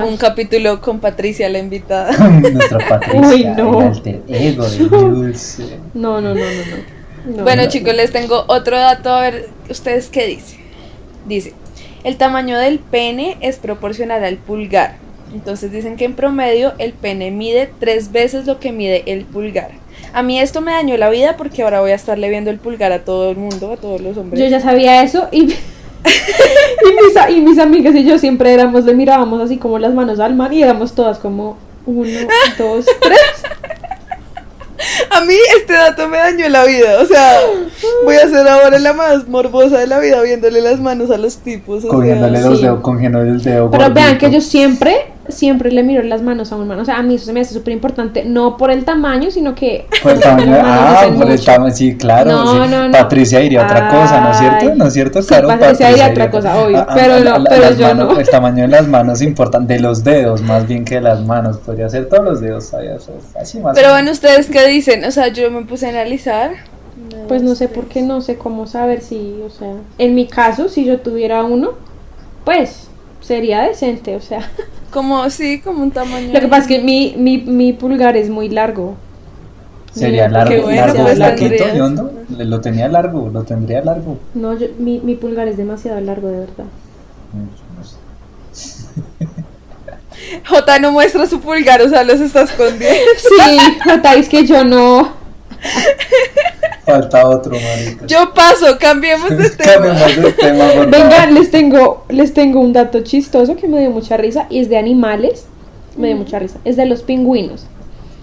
[0.09, 2.13] Un capítulo con Patricia, la invitada.
[2.29, 3.81] Nuestra Patricia, Uy, no.
[3.81, 5.63] el alter ego de Dulce.
[5.95, 7.37] No, no, no, no, no.
[7.37, 7.43] No.
[7.43, 9.11] Bueno, chicos, les tengo otro dato.
[9.11, 10.59] A ver, ¿ustedes qué dicen?
[11.27, 11.53] Dice:
[12.05, 14.97] el tamaño del pene es proporcional al pulgar.
[15.33, 19.71] Entonces dicen que en promedio el pene mide tres veces lo que mide el pulgar.
[20.13, 22.93] A mí esto me dañó la vida porque ahora voy a estarle viendo el pulgar
[22.93, 24.41] a todo el mundo, a todos los hombres.
[24.41, 28.95] Yo ya sabía eso y, y, mis, y mis amigas y yo siempre éramos, le
[28.95, 32.11] mirábamos así como las manos al mar y éramos todas como uno,
[32.59, 33.19] dos, tres.
[35.11, 37.01] A mí este dato me dañó la vida.
[37.01, 37.41] O sea,
[38.05, 41.39] voy a ser ahora la más morbosa de la vida viéndole las manos a los
[41.39, 41.79] tipos.
[41.79, 42.65] o sea, Cogiéndole los sí.
[42.65, 43.71] dedos, cogiéndole el dedo.
[43.71, 46.79] Pero vean que yo siempre, siempre le miro las manos a un man.
[46.81, 49.55] O sea, a mí eso se me hace súper importante, no por el tamaño, sino
[49.55, 49.87] que...
[50.03, 52.31] Por el tamaño, ah, por el tamaño, sí, claro.
[52.31, 52.71] No, sí.
[52.71, 52.93] no, no.
[52.93, 54.75] Patricia diría otra cosa, ¿no es cierto?
[54.75, 55.49] ¿No es cierto, Sí, Caro?
[55.49, 58.21] Patricia diría otra cosa, obvio, pero no, pero yo manos- no.
[58.21, 61.59] El tamaño de las manos importa, de los dedos más bien que de las manos.
[61.59, 63.09] Podría ser todos los dedos, ¿sabes?
[63.41, 63.77] Así más.
[63.77, 65.05] Pero bueno, ¿ustedes qué dicen?
[65.05, 66.53] O sea, yo me puse a analizar.
[67.29, 69.69] Pues no sé por qué, no sé cómo saber si, o sea...
[69.99, 71.71] En mi caso, si yo tuviera uno,
[72.45, 72.88] pues
[73.21, 74.51] sería decente, o sea...
[74.91, 76.33] Como, sí, como un tamaño.
[76.33, 78.97] Lo que pasa es que mi, mi, mi pulgar es muy largo.
[79.93, 82.11] Sería largo, bueno, largo, pues y hondo.
[82.31, 84.19] Lo tenía largo, lo tendría largo.
[84.33, 86.65] No, yo, mi, mi pulgar es demasiado largo, de verdad.
[90.49, 93.11] J no muestra su pulgar, o sea, los está escondiendo.
[93.17, 95.13] Sí, Jota, es que yo no...
[96.89, 98.07] Falta otro, marica.
[98.07, 99.73] Yo paso, cambiemos de tema.
[99.75, 100.91] Cambiemos de tema, por favor.
[100.91, 104.69] Venga, les tengo, les tengo un dato chistoso que me dio mucha risa y es
[104.69, 105.45] de animales.
[105.97, 106.59] Me dio mucha risa.
[106.65, 107.67] Es de los pingüinos.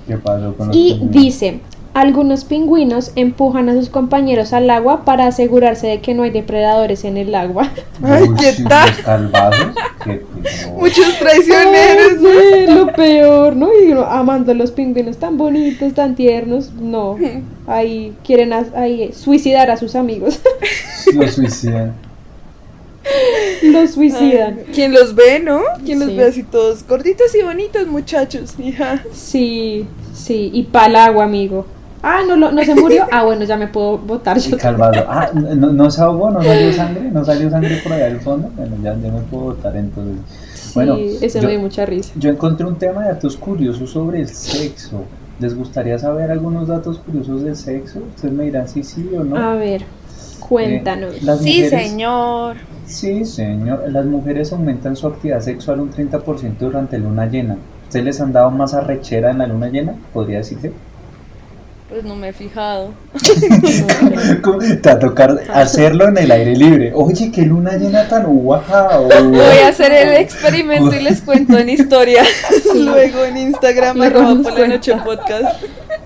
[0.07, 1.11] ¿Qué pasó con los Y pingüinos?
[1.11, 1.59] dice,
[1.96, 7.06] algunos pingüinos empujan a sus compañeros al agua para asegurarse de que no hay depredadores
[7.06, 7.72] en el agua.
[8.04, 9.32] Ay, ¿qué tal?
[10.78, 12.14] Muchos traicioneros.
[12.20, 13.70] Ay, sí, lo peor, ¿no?
[13.74, 17.18] Y amando a los pingüinos tan bonitos, tan tiernos, no.
[17.66, 20.41] Ahí quieren ahí, suicidar a sus amigos.
[21.14, 21.93] Los suicidan.
[23.64, 24.60] los suicidan.
[24.68, 25.62] Ay, ¿Quién los ve, no?
[25.86, 28.56] ¿Quién los ve así todos gorditos y bonitos, muchachos?
[28.60, 29.02] Hija.
[29.14, 31.66] Sí, sí, y pa'l agua, amigo.
[32.08, 33.03] Ah, no, lo- no se murió.
[33.12, 34.58] Ah, bueno, ya me puedo votar yo.
[34.58, 35.03] calvado.
[35.08, 36.30] Ah, ¿no, no se ahogó?
[36.30, 37.10] ¿No salió sangre?
[37.12, 38.49] ¿No salió sangre por allá del fondo?
[38.56, 40.18] Bueno, ya, ya me puedo votar entonces.
[40.53, 42.14] Sí, bueno, ese yo- me dio mucha risa.
[42.16, 45.03] Yo encontré un tema de datos curiosos sobre el sexo.
[45.39, 47.99] ¿Les gustaría saber algunos datos curiosos del sexo?
[48.16, 49.36] Ustedes me dirán si sí o no.
[49.36, 49.82] A ver,
[50.39, 51.16] cuéntanos.
[51.16, 52.58] Eh, las Sí, mujeres- señor.
[52.86, 53.84] Sí, señor.
[53.91, 57.58] Las mujeres aumentan su actividad sexual un 30% durante luna llena.
[57.84, 59.95] ¿Ustedes les han dado más arrechera en la luna llena?
[60.14, 60.72] ¿Podría decirse?
[61.96, 62.93] Pues no me he fijado.
[64.82, 66.91] Te va a tocar hacerlo en el aire libre.
[66.93, 69.08] Oye, qué luna llena tan guau.
[69.08, 72.26] Voy a hacer el experimento y les cuento en historia.
[72.76, 75.24] Luego en Instagram, arroba por la noche cuenta.
[75.24, 75.64] podcast.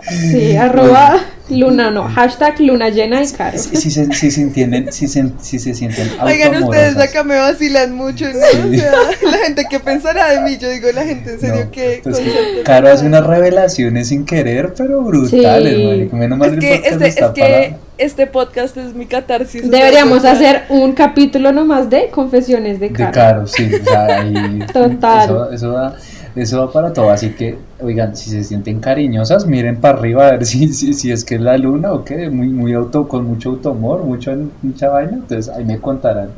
[0.07, 1.19] Sí, arroba
[1.49, 3.57] luna, no, hashtag luna llena y caro.
[3.57, 7.35] Si, si se, si se entienden, si se, si se sienten Oigan, ustedes acá me
[7.37, 8.33] vacilan mucho, ¿no?
[8.51, 8.77] Sí.
[8.77, 8.91] O sea,
[9.31, 12.19] la gente que pensará de mí, yo digo, la gente en serio No, que pues
[12.19, 15.78] que Caro hace unas revelaciones sin querer, pero brutales, Sí.
[16.11, 19.69] Menos mal Es que este, es que este podcast es mi catarsis.
[19.69, 23.11] Deberíamos sea, hacer un capítulo nomás de confesiones de De caro.
[23.11, 23.69] caro, sí.
[23.73, 25.23] O sea, ahí, Total.
[25.25, 25.95] Eso, eso, va,
[26.35, 27.09] eso va para todo.
[27.09, 31.11] Así que, oigan, si se sienten cariñosas, miren para arriba a ver si, si, si
[31.11, 32.29] es que es la luna o qué.
[32.29, 35.13] Muy, muy auto, con mucho automor, mucho, mucha vaina.
[35.13, 36.29] Entonces ahí me contarán.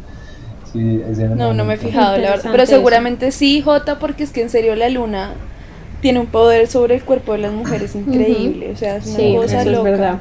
[0.74, 1.02] Sí,
[1.36, 2.50] No, no me he fijado, la verdad.
[2.52, 2.72] Pero eso.
[2.74, 5.32] seguramente sí, Jota, porque es que en serio la luna
[6.02, 8.72] tiene un poder sobre el cuerpo de las mujeres increíble.
[8.74, 9.90] O sea, es una Sí, cosa eso es loca.
[9.90, 10.16] verdad.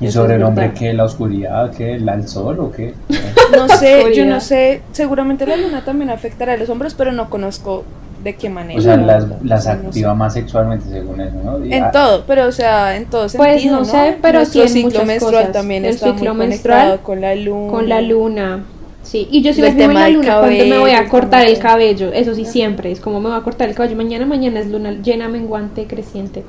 [0.00, 0.92] ¿Y Eso sobre es el hombre qué?
[0.92, 1.72] ¿La oscuridad?
[1.72, 1.94] ¿Qué?
[1.94, 2.94] ¿El al sol o qué?
[3.56, 4.82] No sé, yo no sé.
[4.92, 7.84] Seguramente la luna también afectará a los hombres, pero no conozco
[8.22, 8.78] de qué manera.
[8.78, 11.64] O sea, la las, las no activa más sexualmente según eso, ¿no?
[11.64, 13.52] Y, En ah, todo, pero o sea, en todo sentido.
[13.52, 15.52] Pues no sé, pero Nuestro sí en ciclo muchas menstrual cosas.
[15.52, 17.70] también El está ciclo muy menstrual conectado con la luna.
[17.72, 18.64] Con la luna.
[19.02, 21.58] Sí, y yo sí El me en la luna cuando me voy a cortar el
[21.58, 22.12] cabello.
[22.12, 22.90] Eso sí, siempre.
[22.90, 23.96] Es como me voy a cortar el cabello.
[23.96, 26.44] Mañana, mañana es luna llena, menguante, creciente.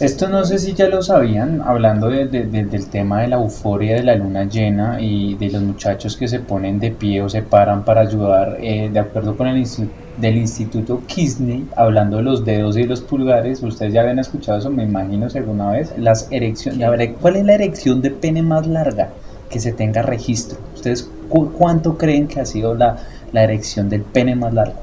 [0.00, 3.36] Esto no sé si ya lo sabían, hablando de- de- de- del tema de la
[3.36, 7.28] euforia de la luna llena y de los muchachos que se ponen de pie o
[7.28, 12.22] se paran para ayudar, eh, de acuerdo con el instituto del Instituto Kisney, hablando de
[12.22, 15.92] los dedos y los pulgares, ustedes ya habían escuchado eso, me imagino, si alguna vez,
[15.96, 16.78] las erecciones,
[17.20, 19.10] ¿cuál es la erección de pene más larga
[19.54, 20.58] que se tenga registro?
[20.74, 22.96] ¿Ustedes cu- cuánto creen que ha sido la,
[23.32, 24.74] la erección del pene más largo?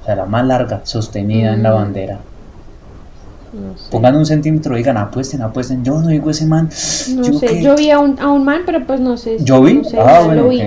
[0.00, 1.74] O sea, la más larga, sostenida en la Mm.
[1.74, 2.18] bandera.
[3.52, 3.90] No sé.
[3.90, 5.82] Pongan un centímetro y digan, apuesten, apuesten.
[5.84, 6.70] Yo no digo ese man.
[7.16, 7.62] No yo sé, qué".
[7.62, 9.38] yo vi a un, a un man, pero pues no sé.
[9.40, 9.74] ¿Yo vi?
[9.74, 10.62] No sé, ah, no bueno, lo vi.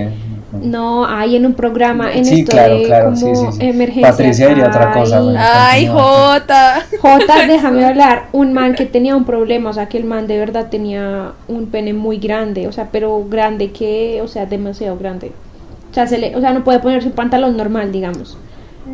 [0.60, 3.58] No, hay en un programa, en Sí, esto claro, de claro, como sí, sí, sí.
[3.60, 4.10] emergencias.
[4.10, 5.38] Patricia diría otra cosa, bueno.
[5.40, 5.86] Ay.
[5.86, 6.86] Jota.
[7.00, 8.26] Jota, déjame hablar.
[8.32, 11.66] Un man que tenía un problema, o sea, que el man de verdad tenía un
[11.66, 15.32] pene muy grande, o sea, pero grande que, o sea, demasiado grande.
[15.90, 18.36] O sea, se le, o sea, no puede ponerse un pantalón normal, digamos.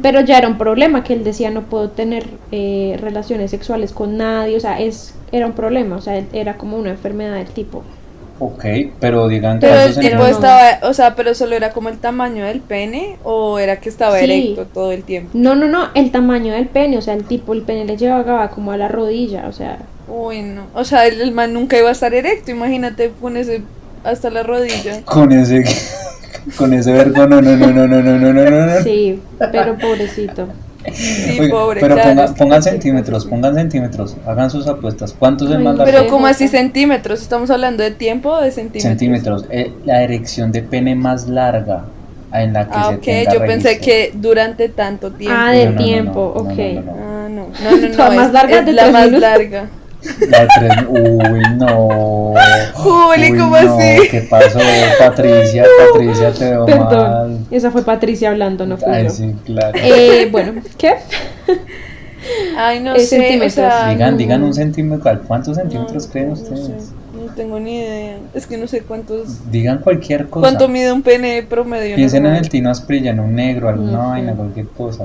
[0.03, 4.17] Pero ya era un problema que él decía no puedo tener eh, relaciones sexuales con
[4.17, 7.83] nadie, o sea, es era un problema, o sea, era como una enfermedad del tipo.
[8.41, 8.65] Ok,
[9.01, 12.61] pero digan Pero el tipo estaba, o sea, pero solo era como el tamaño del
[12.61, 14.25] pene o era que estaba Sí.
[14.25, 15.31] erecto todo el tiempo.
[15.35, 18.51] No, no, no, el tamaño del pene, o sea, el tipo, el pene le llevaba
[18.51, 19.79] como a la rodilla, o sea,
[20.09, 20.67] Uy, no.
[20.75, 22.51] O sea, el, el man nunca iba a estar erecto.
[22.51, 23.63] Imagínate, ponerse
[24.05, 25.03] hasta la rodilla.
[25.05, 25.65] Con ese.
[26.57, 28.83] Con ese verbo, no, no, no, no, no, no, no, no, no.
[28.83, 29.21] sí,
[29.53, 30.49] pero pobrecito.
[30.95, 31.81] Sí, Oiga, pobre.
[31.81, 35.15] pero claro, ponga- es que- pongan centímetros, pongan centímetros, hagan sus apuestas.
[35.19, 35.85] ¿Cuántos es más largo?
[35.85, 38.83] Pero como así centímetros, estamos hablando de tiempo o de centímetros.
[38.83, 39.45] Centímetros.
[39.51, 41.85] Eh, la erección de pene más larga
[42.33, 45.37] en la que Ah, se ok, tenga yo pensé que durante tanto tiempo.
[45.39, 46.59] Ah, de No, no, no, tiempo, no, no, ok.
[46.59, 46.93] no, no, no.
[46.93, 47.97] Ah, no, no, no, no.
[47.97, 49.21] La más es- larga es de la tres más minutos.
[49.31, 49.69] larga.
[50.29, 50.73] La de tres.
[50.89, 52.35] Uy, no.
[52.75, 54.09] Juli, Uy, ¿cómo no, así?
[54.11, 54.59] ¿Qué pasó,
[54.99, 55.65] Patricia?
[55.93, 57.28] Patricia, te veo Perdón, mal.
[57.57, 59.11] Esa fue Patricia hablando, no fui Ay, yo.
[59.11, 59.79] sí, claro.
[59.83, 60.95] Eh, bueno, ¿qué?
[62.57, 63.17] Ay, no Eh, sé.
[63.19, 63.53] centímetros.
[63.53, 65.23] O sea, digan, no, digan un centímetro.
[65.27, 66.67] ¿Cuántos centímetros no, creen no ustedes?
[66.67, 66.73] sé,
[67.15, 68.19] no tengo ni idea.
[68.35, 69.51] Es que no sé cuántos.
[69.51, 70.43] Digan cualquier cosa.
[70.49, 71.97] ¿Cuánto mide un pene promedio?
[71.97, 74.09] Piensen en el Tino Asprilla, en un negro, alguna No sé.
[74.09, 75.05] vaina, cualquier cosa.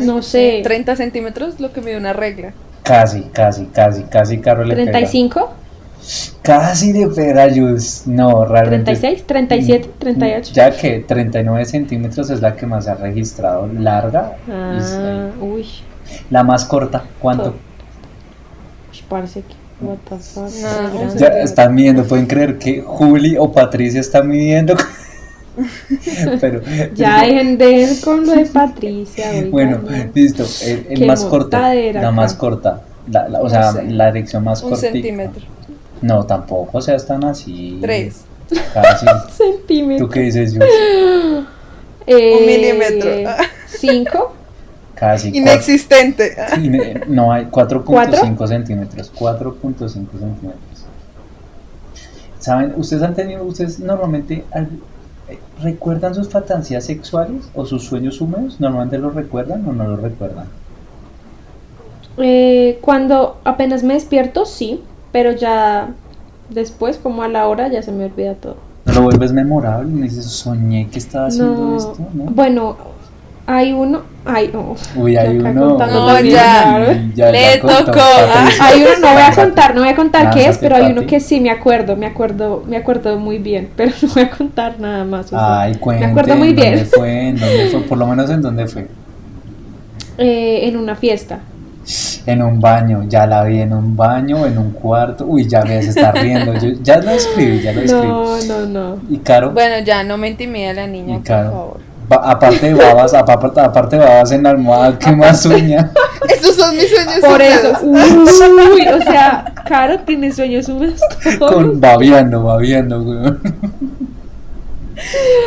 [0.00, 0.60] No sé.
[0.62, 2.52] 30 centímetros, lo que mide una regla.
[2.82, 4.98] Casi, casi, casi, casi Carol le pega.
[5.00, 5.48] ¿35?
[6.42, 8.02] Casi de Perayus.
[8.06, 8.92] No, realmente.
[8.92, 9.24] ¿36?
[9.26, 9.86] ¿37?
[10.00, 10.52] ¿38?
[10.52, 14.36] Ya que 39 centímetros es la que más ha registrado larga.
[14.50, 15.66] Ah, eh, uy.
[16.30, 17.54] la más corta, ¿cuánto?
[19.08, 19.54] Parece que.
[19.84, 20.44] What the fuck.
[20.44, 21.18] No, qué un grande.
[21.18, 24.76] Ya están midiendo, pueden creer que Juli o Patricia están midiendo.
[26.40, 26.60] Pero,
[26.94, 29.30] Ya dejen de ir con lo de Patricia.
[29.30, 29.90] oigan, Bueno, no.
[30.14, 30.44] listo.
[30.88, 31.58] El, más corto.
[31.58, 32.82] La más corta.
[33.10, 33.84] La, la- o No sea, sé.
[33.90, 34.90] la erección más Un corta.
[34.90, 35.42] centímetro.
[36.02, 37.78] No, tampoco, o sea, están así.
[37.80, 38.24] Tres.
[38.74, 39.06] Casi.
[39.30, 40.06] Centímetro.
[40.06, 40.60] ¿Tú qué dices, yo?
[42.06, 43.10] Eh, Un milímetro.
[43.66, 44.32] ¿Cinco?
[44.94, 45.28] Casi.
[45.36, 46.34] Inexistente.
[46.34, 48.46] cuatro- no, hay 4.5 ¿Cuatro?
[48.48, 49.12] centímetros.
[49.14, 50.58] 4.5 centímetros.
[52.40, 52.72] ¿Saben?
[52.76, 54.70] ¿Ustedes han tenido, ustedes normalmente al-
[55.28, 58.58] eh, recuerdan sus fantasías sexuales o sus sueños húmedos?
[58.60, 60.46] ¿Normalmente los recuerdan o no los recuerdan?
[62.16, 64.82] Eh, cuando apenas me despierto, sí,
[65.12, 65.88] pero ya
[66.50, 68.56] después, como a la hora, ya se me olvida todo.
[68.84, 69.90] ¿No lo vuelves memorable?
[69.92, 72.24] Me dices, soñé que estaba haciendo No, esto, ¿no?
[72.24, 72.76] bueno,
[73.46, 75.52] hay uno, hay, oh, Uy, hay uno.
[75.52, 76.78] No, ya.
[76.78, 77.98] Le ya contó, tocó.
[77.98, 78.64] Patricia.
[78.64, 81.06] Hay uno, no voy a contar, no voy a contar qué es, pero hay uno
[81.06, 84.78] que sí me acuerdo, me acuerdo, me acuerdo muy bien, pero no voy a contar
[84.80, 85.26] nada más.
[85.26, 86.74] o sea, Ay, cuente, me acuerdo muy ¿en bien.
[86.76, 87.28] ¿Dónde fue?
[87.28, 87.80] ¿En dónde fue?
[87.82, 88.86] Por lo menos en dónde fue.
[90.18, 91.40] Eh, en una fiesta.
[92.26, 95.24] En un baño, ya la vi en un baño, en un cuarto.
[95.26, 96.52] Uy, ya ves, se está riendo.
[96.54, 98.06] Yo, ya lo escribí, ya lo escribí.
[98.06, 98.98] No, no, no.
[99.08, 101.76] Y Caro, Bueno, ya no me intimida la niña, Y por favor.
[102.08, 105.90] ba- aparte de babas, aparte, aparte de babas en la almohada, ¿qué más sueña?
[106.28, 111.00] Estos son mis sueños Por eso, uy, o sea, Caro tiene sueños húmedos
[111.38, 113.40] Con los babeando, babeando, weón.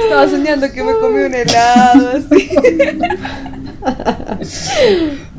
[0.03, 2.49] Estaba soñando que me comí un helado, así.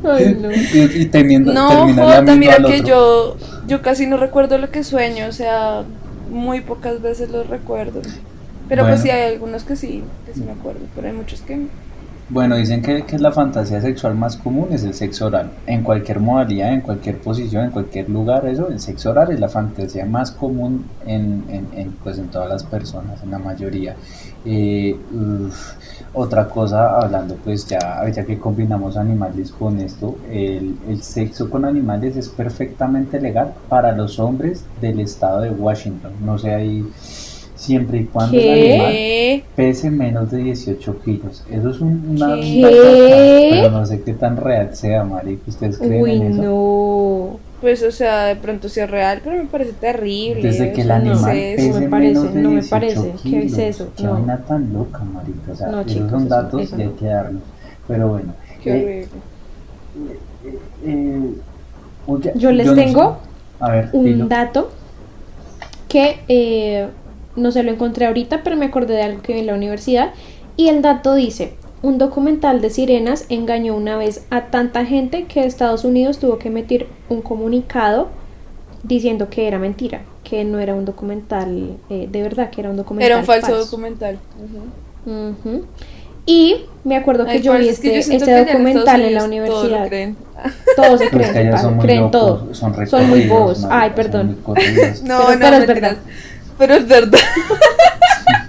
[0.03, 0.51] Ay, no.
[0.51, 2.85] Y, y temiendo, No, Jota, mira que otro.
[2.85, 3.37] yo,
[3.67, 5.83] yo casi no recuerdo lo que sueño, o sea,
[6.29, 8.01] muy pocas veces lo recuerdo.
[8.67, 8.93] Pero Bueno.
[8.93, 11.69] pues sí hay algunos que sí, que sí me acuerdo, pero hay muchos que no.
[12.27, 15.59] Bueno, dicen que, que la fantasía sexual más común es el sexo oral.
[15.67, 19.47] En cualquier modalidad, en cualquier posición, en cualquier lugar, eso, el sexo oral es la
[19.47, 23.95] fantasía más común en, en, en, pues, en todas las personas, en la mayoría.
[24.43, 24.95] Eh,
[26.13, 31.65] otra cosa, hablando pues ya, ahorita que combinamos animales con esto, el, el, sexo con
[31.65, 36.13] animales es perfectamente legal para los hombres del estado de Washington.
[36.23, 36.85] No sé ahí
[37.55, 41.43] siempre y cuando el animal pese menos de 18 kilos.
[41.49, 43.49] Eso es una ¿Qué?
[43.51, 45.39] pero no sé qué tan real sea, Mari.
[45.47, 46.41] ¿Ustedes creen Uy, en eso?
[46.41, 47.44] no.
[47.61, 50.41] Pues, o sea, de pronto sí es real, pero me parece terrible.
[50.43, 52.55] Desde que el eso, no animal sé, pese no me parece, menos de no me
[52.55, 53.11] 18 parece.
[53.23, 53.87] ¿Qué es eso?
[53.95, 54.13] Qué No.
[54.13, 55.51] vaina tan loca, marica.
[55.51, 57.41] O sea, No, esos chicos, son eso- datos eso y hay que darlos.
[57.87, 58.33] Pero bueno.
[58.61, 59.07] Qué eh,
[59.95, 60.19] horrible.
[60.85, 61.33] eh,
[62.07, 62.83] oye, Yo les no sé.
[62.83, 63.17] tengo
[63.59, 64.27] A ver, un dilo.
[64.27, 64.71] dato
[65.87, 66.87] que eh,
[67.35, 70.11] no se lo encontré ahorita, pero me acordé de algo que vi en la universidad.
[70.57, 71.53] Y el dato dice,
[71.85, 76.47] un documental de sirenas engañó una vez a tanta gente que Estados Unidos tuvo que
[76.47, 78.07] emitir un comunicado
[78.81, 82.77] diciendo que era mentira, que no era un documental eh, de verdad, que era un
[82.77, 84.17] documental Era un falso documental.
[85.05, 85.11] Ujú.
[85.51, 85.65] Ujú.
[86.25, 89.13] Y me acuerdo que Ay, yo vi es que yo este, este en documental en
[89.13, 89.87] la todo universidad.
[89.87, 90.17] creen.
[90.75, 92.53] Todos se Pero es creen, que son muy creen locos, todo.
[92.55, 93.63] son Son muy bobos.
[93.69, 94.37] Ay, perdón.
[94.47, 94.73] No, Pero-
[95.03, 95.67] no, pero es mentiras.
[95.67, 95.97] verdad.
[96.57, 97.19] Pero es verdad.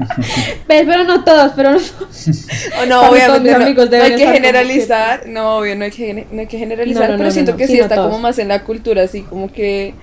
[0.67, 5.27] Pero no todos, pero no O no, obviamente no, amigos no deben hay que generalizar.
[5.27, 7.17] No, obvio, no hay que, no hay que generalizar.
[7.17, 9.95] Pero siento que sí, está como más en la cultura, así como que.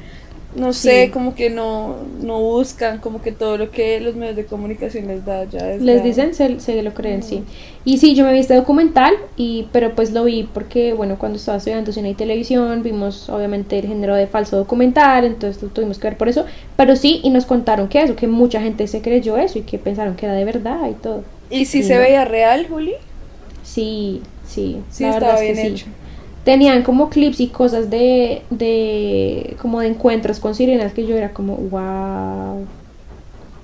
[0.56, 1.12] No sé, Sí.
[1.12, 5.26] como que no, no buscan, como que todo lo que los medios de comunicación les
[5.26, 7.44] da ya es Les dicen, se, se lo creen, sí.
[7.86, 11.38] Y sí, yo me vi este documental, y, pero pues lo vi porque, bueno, cuando
[11.38, 15.98] estaba estudiando cine y televisión, vimos obviamente el género de falso documental, entonces lo tuvimos
[15.98, 16.46] que ver por eso.
[16.78, 19.80] Pero sí, y nos contaron que eso, que mucha gente se creyó eso y que
[19.80, 21.24] pensaron que era de verdad y todo.
[21.50, 22.02] ¿Y si se ¿no?
[22.02, 22.94] veía real, Juli?
[23.64, 25.86] Sí, sí, Sí, la verdad estaba es que bien sí.
[26.44, 31.34] Tenían como clips y cosas de, de, como de encuentros con sirenas que yo era
[31.34, 32.68] como, wow.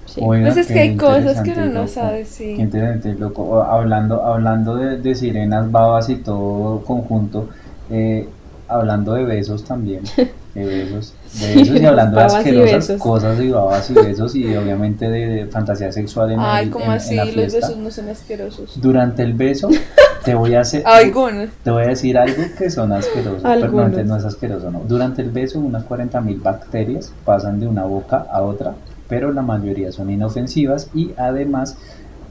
[0.05, 0.21] Sí.
[0.21, 1.88] Oiga, Pues es que hay cosas que uno no loco.
[1.88, 2.55] sabe, sí.
[2.55, 3.61] Qué interesante, loco.
[3.63, 7.49] Hablando, hablando de, de sirenas, babas y todo conjunto,
[7.89, 8.27] eh,
[8.70, 10.03] hablando de besos también,
[10.55, 14.36] de besos, de Sí, besos y hablando de y asquerosas cosas y babas y besos
[14.36, 17.57] y obviamente de, de fantasía sexual en, Ay, el- en- en así, la los fiesta.
[17.67, 18.80] besos no son asquerosos.
[18.82, 19.70] Durante el beso
[20.24, 21.49] te voy a hacer, Algunos.
[21.63, 24.05] te voy a decir algo que son asquerosos, pero no, Algunos.
[24.05, 24.82] no es asqueroso, no.
[24.88, 28.76] Durante el beso unas 40.000 bacterias pasan de una boca a otra,
[29.07, 31.78] pero la mayoría son inofensivas y además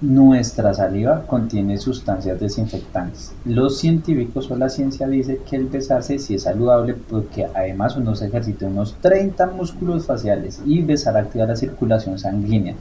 [0.01, 3.33] nuestra saliva contiene sustancias desinfectantes.
[3.45, 8.15] Los científicos o la ciencia dice que el besarse sí es saludable porque además uno
[8.15, 12.77] se ejercita unos 30 músculos faciales y besar activa la circulación sanguínea.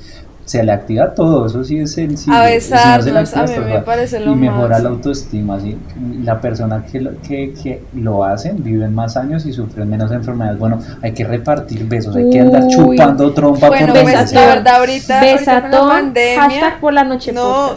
[0.48, 2.34] Se le activa todo, eso sí es sencillo.
[2.36, 5.60] A Y si no se activa, a mí me parece lo y mejora la autoestima.
[5.60, 5.78] ¿sí?
[6.24, 10.58] La persona que lo, que, que lo hacen viven más años y sufren menos enfermedades.
[10.58, 12.70] Bueno, hay que repartir besos, hay que andar Uy.
[12.74, 14.36] chupando trompa Bueno, por besatón.
[14.36, 16.42] la verdad, ahorita, la Besatón, pandemia.
[16.42, 17.72] hashtag por la noche No.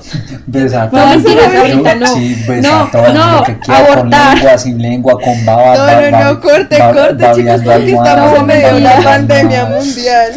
[0.47, 1.01] Besatón.
[1.25, 2.07] No, ahorita no.
[2.07, 4.01] Sí, No, besatón, no, lo que quiera, abortar.
[4.31, 5.75] Con lengua, sin lengua, con baba.
[5.75, 10.33] No, no, no, corte, corte, chicos, porque estamos en medio de una babeando pandemia mundial.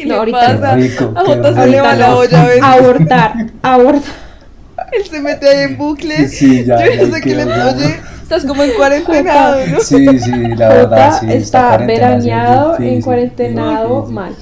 [0.00, 0.74] ¿Qué No, le ahorita pasa?
[0.76, 2.62] Rico, a Jota se le va la olla a veces.
[2.62, 4.14] Abortar, abortar.
[4.92, 6.26] Él se mete ahí en bucle.
[6.28, 7.44] Sí, ya, Yo no sé qué le.
[7.44, 9.80] Oye, estás como en cuarentenado, ¿no?
[9.80, 11.26] Sí, sí, la verdad, Jota sí.
[11.32, 14.14] está cuarentena sí es veraneado, en cuarentenado, difícil.
[14.14, 14.36] mal.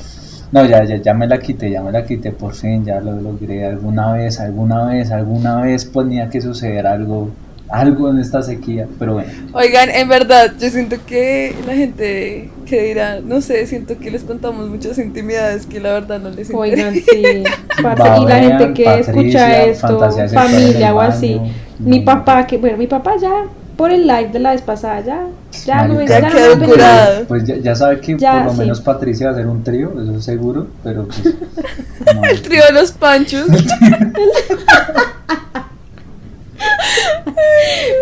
[0.53, 3.21] No, ya, ya, ya me la quité, ya me la quité, por fin, ya lo
[3.21, 3.67] logré.
[3.67, 7.31] Alguna vez, alguna vez, alguna vez tenía que suceder algo,
[7.71, 9.31] algo en esta sequía, pero bueno.
[9.53, 14.23] Oigan, en verdad, yo siento que la gente que dirá, no sé, siento que les
[14.25, 16.59] contamos muchas intimidades que la verdad no les interesa.
[16.59, 17.45] Oigan, sí.
[17.83, 21.35] parce, y la gente que Patricia, escucha esto, familia o así.
[21.37, 21.53] baño.
[21.79, 22.05] Mi No.
[22.05, 23.45] papá, que bueno, mi papá ya
[23.77, 25.27] por el live de la vez pasada, ya,
[25.65, 27.03] ya no ya no quedó me curado.
[27.05, 27.25] apetece.
[27.27, 28.59] Pues ya, ya sabe que Ya, por lo sí.
[28.59, 31.23] menos Patricia va a hacer un trío, eso es seguro, pero pues.
[32.15, 32.25] no.
[32.25, 33.47] El trío de los panchos.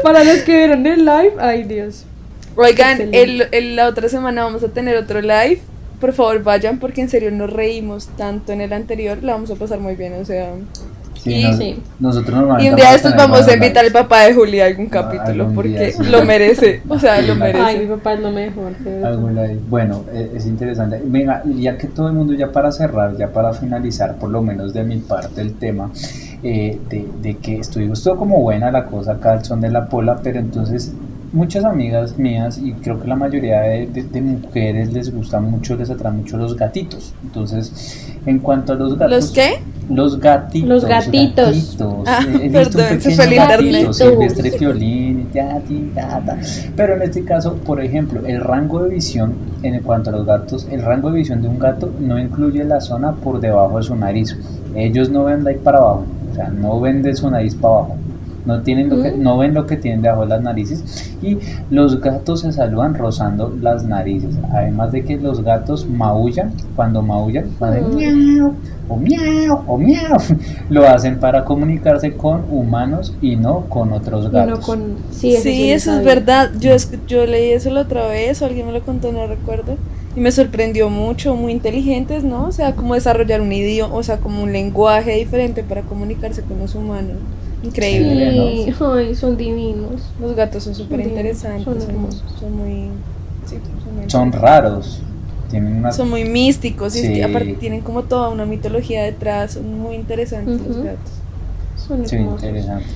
[0.07, 2.05] Para los que vieron el live, ay Dios.
[2.57, 5.61] Oigan, el, el- la otra semana vamos a tener otro live.
[6.01, 9.19] Por favor, vayan porque en serio nos reímos tanto en el anterior.
[9.23, 10.53] La vamos a pasar muy bien, o sea.
[11.27, 11.83] Sí, Y- nos- Sí.
[11.99, 12.67] Nosotros normalmente.
[12.67, 15.43] Y un día de estos vamos a invitar al papá de Julia a algún capítulo
[15.43, 16.05] algún porque día, sí.
[16.11, 16.83] lo merece.
[16.89, 17.41] O sea, lo Sí.
[17.43, 17.87] Ay, mi merece.
[17.87, 18.73] papá es lo mejor.
[19.69, 21.01] Bueno, eh, es interesante.
[21.05, 24.73] Venga, ya que todo el mundo, ya para cerrar, ya para finalizar, por lo menos
[24.73, 25.91] de mi parte, el tema,
[26.43, 30.19] eh, de, de que estuvo, estuvo como buena la cosa acá, son de la pola,
[30.23, 30.93] pero entonces
[31.37, 35.77] muchas amigas mías y creo que la mayoría de, de- de mujeres les gusta mucho,
[35.77, 37.13] les atraen mucho los gatitos.
[37.23, 39.15] Entonces, en cuanto a los gatos...
[39.17, 39.51] ¿Los qué?
[39.89, 40.69] Los gatitos.
[40.69, 41.47] Los gatitos.
[41.47, 42.03] gatitos.
[42.07, 43.73] Ah, He visto perdón, se pequeños fue el internet.
[43.73, 46.39] gatitos, Silvestre Fiolín, tati, tata.
[46.75, 50.67] Pero en este caso, por ejemplo, el rango de visión, en cuanto a los gatos,
[50.73, 53.95] el rango de visión de un gato no incluye la zona por debajo de su
[53.95, 54.37] nariz.
[54.75, 57.75] Ellos no ven de ahí para abajo, o sea, no ven de su nariz para
[57.75, 57.97] abajo.
[58.47, 59.23] No, tienen lo que, Mm.
[59.23, 61.37] no ven lo que tienen debajo de las narices y
[61.71, 64.37] los gatos se saludan rozando las narices.
[64.53, 67.97] Además de que los gatos maullan, cuando maullan, hacen Mm.
[67.97, 68.53] miau
[68.89, 70.17] o miau o miau.
[70.71, 74.61] Lo hacen para comunicarse con humanos y no con otros gatos.
[74.61, 74.95] no con...
[75.11, 76.51] Sí, eso, Sí, eso es verdad.
[76.61, 79.75] Yo, es- yo leí eso la otra vez, o alguien me lo contó, no recuerdo.
[80.15, 82.47] Y me sorprendió mucho, muy inteligentes, ¿no?
[82.47, 86.59] O sea, como desarrollar un idioma, o sea, como un lenguaje diferente para comunicarse con
[86.59, 87.17] los humanos.
[87.63, 88.65] Increíble.
[88.67, 90.03] Sí, ay, son divinos.
[90.21, 92.89] Los gatos son súper interesantes, son son, son muy...
[93.47, 95.01] sí, son muy Son raros.
[95.51, 97.23] Tienen una son muy místicos y es que Sí.
[97.23, 100.85] aparte tienen como toda una mitología detrás, son muy interesantes los Ujú.
[100.87, 101.13] gatos.
[101.87, 102.43] Son Sí, hermosos.
[102.45, 102.87] interesante.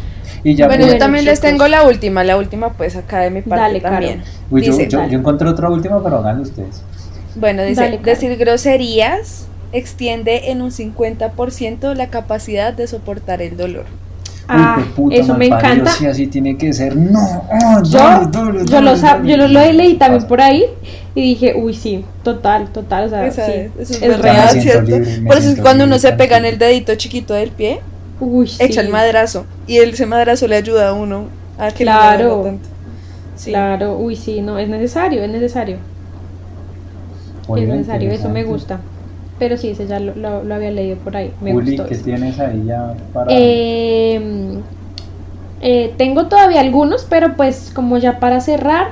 [0.43, 3.43] Y ya bueno, yo también les tengo la última, la última pues acá de mi
[3.43, 4.23] parte Dale, también.
[4.51, 5.13] Uy, yo, Dice, yo, dale.
[5.13, 6.83] yo encontré otra última, pero háganlo ustedes.
[7.37, 13.85] Bueno, dice, Dale, decir groserías extiende en un 50% la capacidad de soportar el dolor.
[14.53, 15.91] Ah, Uy, puta, eso me encanta.
[15.93, 16.97] Sí, así tiene que ser.
[16.97, 20.65] No, ah, Yo, dale, dale, yo, dale, lo, yo lo, lo leí también por ahí
[21.15, 24.23] y dije, uy, sí, total, total, o sea, Esa sí, es, eso es, es verdad,
[24.53, 24.61] real.
[24.61, 24.91] ¿cierto?
[24.99, 27.81] libre, Por eso es que cuando uno se pega en el dedito chiquito del pie,
[28.19, 29.47] Uy, sí, echa el madrazo.
[29.67, 31.27] Y el, ese madrazo le ayuda a uno
[31.59, 32.29] a que no le Claro.
[32.37, 32.69] duela tanto.
[33.37, 33.51] Sí.
[33.51, 35.77] Claro, uy, sí, no, es necesario, es necesario,
[37.57, 38.81] es necesario, eso me gusta.
[39.41, 41.87] Pero sí, ese ya lo, lo- lo había leído por ahí, me gustó.
[41.87, 43.27] ¿qué tienes ahí ya para...?
[43.31, 44.21] Eh,
[45.63, 48.89] eh, tengo todavía algunos, pero pues como ya para cerrar,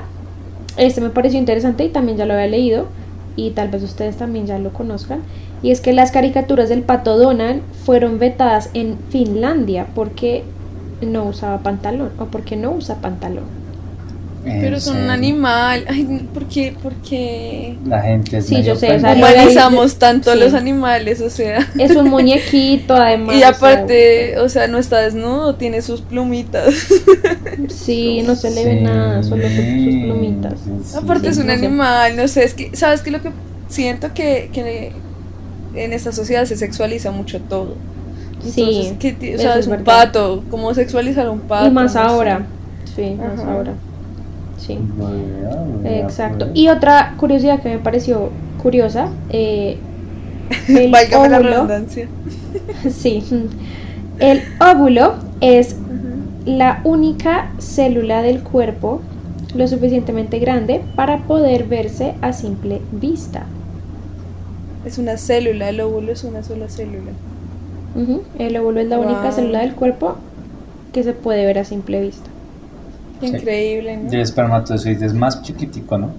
[0.77, 2.87] este me pareció interesante y también ya lo había leído
[3.35, 5.21] y tal vez ustedes también ya lo conozcan.
[5.61, 10.43] Y es que las caricaturas del pato Donald fueron vetadas en Finlandia porque
[11.01, 13.58] no usaba pantalón o porque no usa pantalón.
[14.45, 15.83] ¿En Pero son un animal.
[15.89, 16.73] Ay, ¿por qué?
[16.81, 20.39] ¿Por qué La gente es Sí, yo sé, o sea, humanizamos tanto a sí.
[20.39, 21.19] los animales?
[21.21, 21.67] O sea.
[21.77, 23.35] Es un muñequito además.
[23.35, 26.73] Y o sea, aparte, o sea, no está desnudo, tiene sus plumitas.
[27.69, 30.53] sí, no se le ve Sí, nada, solo sus, sus plumitas.
[30.63, 31.31] sí, sí, Aparte sí.
[31.31, 31.57] es un no sé.
[31.65, 33.11] animal, no sé, es que, ¿sabes qué?
[33.11, 33.31] Lo que
[33.67, 34.93] siento que, que
[35.75, 37.75] en esta sociedad se sexualiza mucho todo.
[38.41, 39.85] Sí, Entonces, ¿qué ti- o sea, es es un verdad.
[39.85, 41.67] pato, ¿cómo sexualizar a un pato?
[41.67, 42.07] Y más No sé.
[42.07, 42.47] ahora.
[42.95, 43.51] Sí, más Ajá.
[43.53, 43.73] ahora.
[44.59, 44.77] Sí.
[45.85, 46.45] Exacto.
[46.47, 46.57] pues.
[46.57, 48.29] Y otra curiosidad que me pareció
[48.61, 49.77] curiosa, eh,
[50.67, 52.07] el Válgame la óvulo, redundancia.
[52.89, 53.23] sí,
[54.19, 55.75] el óvulo es
[56.45, 59.01] la única célula del cuerpo
[59.55, 63.45] lo suficientemente grande para poder verse a simple vista.
[64.85, 67.11] Es una célula, el óvulo es una sola célula.
[68.37, 70.15] El óvulo es la única célula del cuerpo
[70.93, 72.29] que se puede ver a simple vista.
[73.21, 74.11] Increíble, ¿no?
[74.11, 76.13] Y el espermatozoide es más chiquitico, ¿no?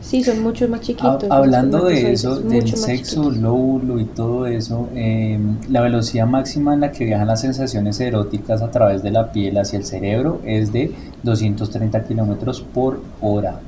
[0.00, 1.24] Sí, son muchos más chiquitos.
[1.30, 5.38] Ha- Hablando de eso, del sexo, lóbulo y todo eso, eh,
[5.70, 9.56] la velocidad máxima en la que viajan las sensaciones eróticas a través de la piel
[9.56, 13.60] hacia el cerebro es de 230 kilómetros por hora.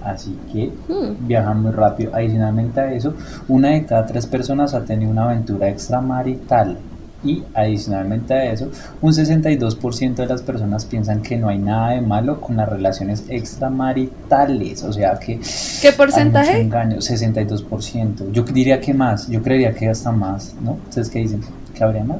[0.00, 1.26] Así que Hmm.
[1.26, 2.14] viajan muy rápido.
[2.14, 3.14] Adicionalmente a eso,
[3.48, 6.78] una de cada tres personas ha tenido una aventura extramarital.
[7.24, 12.00] Y adicionalmente a eso, un 62% de las personas piensan que no hay nada de
[12.02, 14.82] malo con las relaciones extramaritales.
[14.84, 15.40] O sea que
[15.80, 16.50] ¿Qué hay porcentaje?
[16.52, 18.30] mucho engaño, 62%.
[18.32, 20.78] Yo diría que más, yo creería que hasta más, ¿no?
[20.88, 21.40] ¿Ustedes qué dicen?
[21.74, 22.18] ¿Que habría más?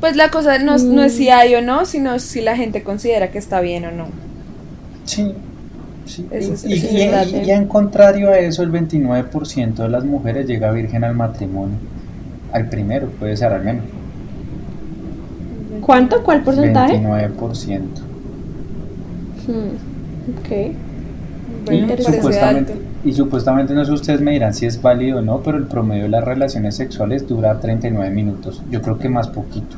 [0.00, 1.16] Pues la cosa no, no es Mm.
[1.16, 4.06] si hay o no, sino si la gente considera que está bien o no.
[5.04, 5.34] Sí.
[6.30, 7.42] es- y- ¿eh?
[7.46, 11.76] y en contrario a eso, el 29% de las mujeres llega virgen al matrimonio.
[12.52, 13.84] Al primero, puede ser al menos.
[15.80, 16.22] ¿Cuánto?
[16.22, 17.00] ¿Cuál porcentaje?
[17.00, 17.80] 29%.
[19.46, 19.88] Hmm,
[20.38, 20.74] Ok.
[21.64, 22.74] Bueno, y, supuestamente,
[23.04, 26.04] y supuestamente, no sé ustedes me dirán si es válido o no, pero el promedio
[26.04, 28.62] de las relaciones sexuales dura 39 minutos.
[28.70, 29.76] Yo creo que más poquito.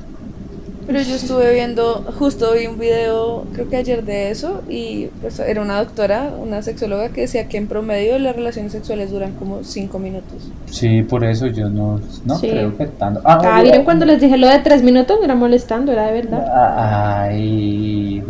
[0.91, 5.38] Pero yo estuve viendo, justo vi un video, creo que ayer de eso, y pues
[5.38, 9.62] era una doctora, una sexóloga, que decía que en promedio las relaciones sexuales duran como
[9.62, 10.51] 5 minutos.
[10.66, 12.49] Sí, por eso yo no, no Sí.
[12.51, 13.20] creo que tanto.
[13.24, 15.16] Ah, Ah, ¿vieron cuando les dije lo de tres minutos?
[15.20, 16.45] No era molestando, era de verdad.
[17.01, 18.22] Ay,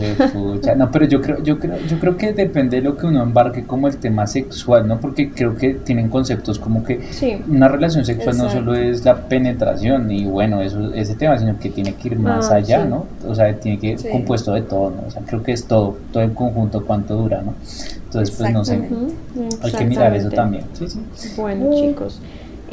[0.77, 3.65] No, pero yo creo, yo creo, yo creo que depende de lo que uno embarque
[3.65, 5.01] como el tema sexual, ¿no?
[5.01, 7.01] Porque creo que tienen conceptos como que
[7.49, 11.71] una relación sexual no solo es la penetración y bueno, eso, ese tema, sino que
[11.71, 13.07] tiene que ir más allá, ¿no?
[13.27, 15.07] O sea, tiene que ir compuesto de todo, ¿no?
[15.07, 17.55] O sea, creo que es todo, todo en conjunto cuánto dura, ¿no?
[18.05, 18.81] Entonces, pues no sé,
[19.63, 20.65] hay que mirar eso también.
[20.73, 21.33] Sí, sí.
[21.37, 22.21] Bueno, chicos.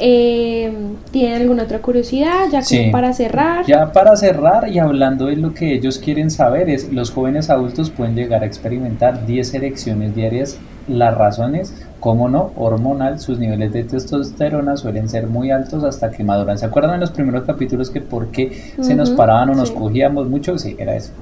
[0.00, 0.72] Eh,
[1.10, 2.46] ¿Tienen alguna otra curiosidad?
[2.52, 2.62] Ya
[2.92, 3.66] para cerrar.
[3.66, 7.90] Ya para cerrar y hablando de lo que ellos quieren saber es, los jóvenes adultos
[7.90, 10.58] pueden llegar a experimentar 10 erecciones diarias.
[10.86, 16.22] Las razones, como no, hormonal, sus niveles de testosterona suelen ser muy altos hasta que
[16.22, 16.58] maduran.
[16.58, 20.28] ¿Se acuerdan en los primeros capítulos que por qué se nos paraban o nos cogíamos
[20.28, 20.58] mucho?
[20.58, 21.12] Sí, era eso.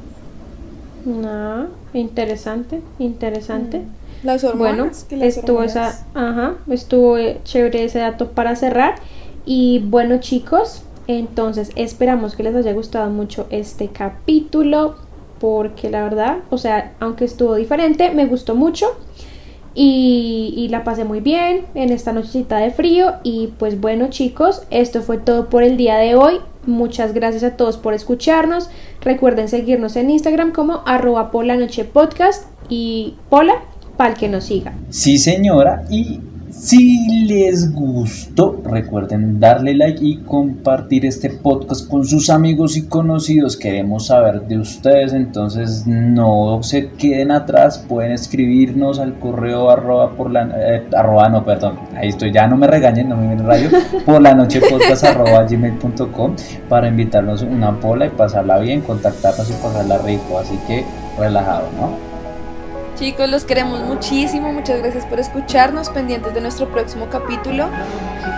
[1.06, 3.78] No, interesante, interesante.
[3.78, 4.26] Mm.
[4.26, 5.06] Las hormonas.
[5.08, 8.96] Bueno, estuvo esa, ajá, estuvo chévere ese dato para cerrar.
[9.44, 14.96] Y bueno, chicos, entonces esperamos que les haya gustado mucho este capítulo.
[15.38, 18.86] Porque la verdad, o sea, aunque estuvo diferente, me gustó mucho.
[19.78, 23.14] Y, la pasé muy bien en esta nochecita de frío.
[23.22, 26.40] Y pues bueno chicos, esto fue todo por el día de hoy.
[26.64, 28.70] Muchas gracias a todos por escucharnos.
[29.02, 33.62] Recuerden seguirnos en Instagram como arroba podcast y Pola
[33.96, 34.74] para el que nos siga.
[34.90, 36.20] Sí, señora, y
[36.58, 43.56] si les gustó, recuerden darle like y compartir este podcast con sus amigos y conocidos.
[43.56, 47.84] Queremos saber de ustedes, entonces no se queden atrás.
[47.86, 52.56] Pueden escribirnos al correo arroba por la eh, arroba no, perdón, ahí estoy, ya no
[52.56, 53.68] me regañen, no me viene rayo,
[54.06, 56.36] por la noche podcast arroba gmail.com
[56.68, 60.38] para invitarnos una pola y pasarla bien, contactarnos y pasarla rico.
[60.38, 60.84] Así que
[61.18, 62.05] relajado, ¿no?
[62.98, 64.52] Chicos, los queremos muchísimo.
[64.52, 67.68] Muchas gracias por escucharnos, pendientes de nuestro próximo capítulo.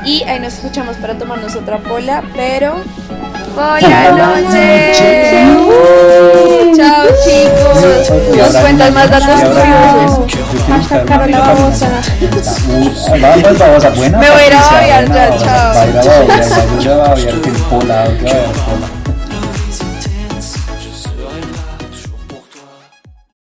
[0.05, 2.75] Y ahí nos escuchamos para tomarnos otra pola, pero.
[3.55, 4.93] ¡Pola noche!
[6.77, 8.37] Chao, chicos.
[8.37, 10.41] Nos cuentan más datos curiosos.
[10.73, 11.89] Hasta Carola Babosa.
[13.59, 14.19] Babosa, buena.
[14.19, 15.75] Me voy a ir a babiar ya, chao.
[15.75, 18.98] Va a ir a babiar, va a ir a babiar, que pola, que